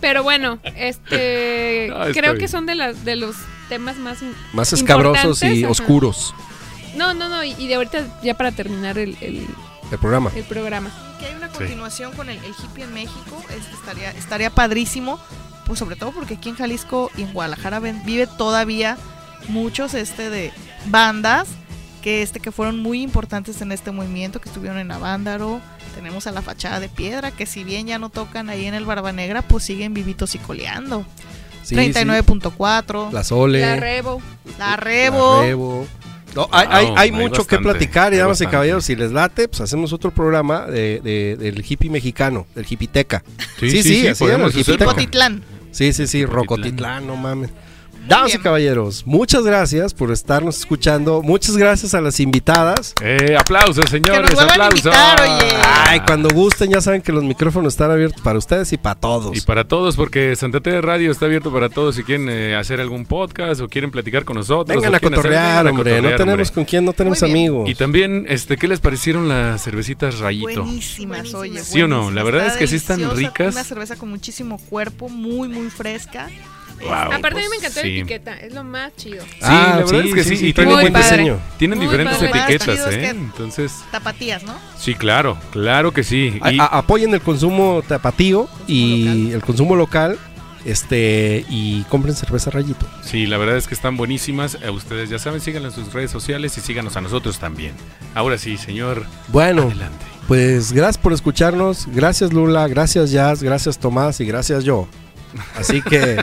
[0.00, 2.38] Pero bueno, este No, creo bien.
[2.38, 3.36] que son de las de los
[3.68, 4.18] temas más
[4.52, 5.72] Más escabrosos y ajá.
[5.72, 6.34] oscuros
[6.96, 9.46] No, no, no, y, y de ahorita ya para terminar el, el,
[9.90, 10.30] el programa.
[10.36, 10.90] el programa.
[11.18, 13.42] Que hay una continuación con el, el hippie en México.
[13.50, 15.18] Este estaría, estaría padrísimo.
[15.66, 18.96] Pues sobre todo porque aquí en Jalisco y en Guadalajara ven- vive todavía
[19.48, 20.52] muchos este de
[20.86, 21.48] bandas
[22.06, 25.60] que este que fueron muy importantes en este movimiento, que estuvieron en Avándaro.
[25.96, 28.84] Tenemos a la fachada de piedra, que si bien ya no tocan ahí en el
[28.84, 31.04] Barba Negra, pues siguen vivitos y coleando.
[31.64, 33.12] Sí, 39.4, sí.
[33.12, 33.60] La Sole.
[33.60, 34.22] La Rebo.
[34.56, 35.34] la Rebo.
[35.40, 35.86] La Rebo.
[36.36, 38.94] No, hay, hay- Wow, hay hay mucho que bastante, platicar y damas y caballeros, si
[38.94, 43.24] les late, pues hacemos otro programa de, de- del hippie mexicano, del hippiteca.
[43.58, 44.74] Sí, sí, podemos el hacerlo.
[44.74, 44.84] hippiteca.
[44.84, 45.42] Potitlán.
[45.72, 46.24] Sí, sí, sí.
[46.24, 47.50] Rocotitlán, no mames.
[48.08, 51.22] Damas y caballeros, muchas gracias por estarnos escuchando.
[51.22, 52.94] Muchas gracias a las invitadas.
[53.02, 54.78] Eh, aplausos, señores, aplausos.
[54.84, 55.48] invitar, oye.
[55.64, 59.36] Ay, cuando gusten, ya saben que los micrófonos están abiertos para ustedes y para todos.
[59.36, 61.96] Y para todos, porque Santa Tere Radio está abierto para todos.
[61.96, 64.68] Si quieren eh, hacer algún podcast o quieren platicar con nosotros.
[64.76, 66.00] Vengan a hacer- cotorrear, a hombre.
[66.00, 66.54] no tenemos hombre.
[66.54, 67.68] con quién, no tenemos amigos.
[67.68, 70.62] Y también, este, ¿qué les parecieron las cervecitas Rayito?
[70.62, 71.60] Buenísimas, oye.
[71.64, 72.12] ¿Sí o no?
[72.12, 73.52] La verdad Está es que sí están ricas.
[73.54, 76.28] Una cerveza con muchísimo cuerpo, muy, muy fresca.
[76.80, 76.92] Wow.
[76.92, 77.88] Aparte a mí pues, me encantó sí.
[77.88, 79.24] la etiqueta, es lo más chido.
[79.24, 81.38] Sí, la verdad es que sí, y tiene tienen Muy buen diseño.
[81.58, 82.30] Tienen Muy diferentes padre.
[82.30, 83.00] etiquetas, es ¿eh?
[83.00, 84.54] que- Entonces, Tapatías, ¿no?
[84.78, 86.38] sí, claro, claro que sí.
[86.42, 89.32] A- Y- a- apoyen el consumo tapatío y local.
[89.34, 90.18] el consumo local.
[90.64, 92.88] Este, y compren cerveza rayito.
[93.04, 94.58] Sí, la verdad es que están buenísimas.
[94.60, 97.72] Eh, ustedes ya saben, síganlas en sus redes sociales y síganos a nosotros también.
[98.16, 100.04] Ahora sí, señor, Bueno, adelante.
[100.26, 101.86] pues gracias por escucharnos.
[101.86, 104.88] Gracias Lula, gracias Jazz, gracias Tomás y gracias yo.
[105.58, 106.16] Así que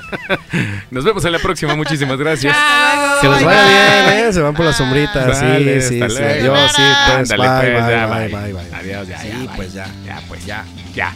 [0.92, 1.76] Nos vemos en la próxima.
[1.76, 2.56] Muchísimas gracias.
[2.56, 3.22] Chao.
[3.22, 4.14] que les vaya bye.
[4.16, 4.34] bien, ¿eh?
[4.34, 5.34] Se van por la sombrita.
[5.34, 6.00] Sí, Vale, sí, sí.
[6.00, 6.56] luego.
[6.56, 8.40] Adiós, sí, pues, Ándale, bye, pues, bye, ya, bye, bye.
[8.42, 8.76] bye, bye.
[8.80, 9.50] Adiós, ya, Sí, ya, bye.
[9.56, 9.88] pues ya.
[10.06, 11.14] Ya, pues ya, ya.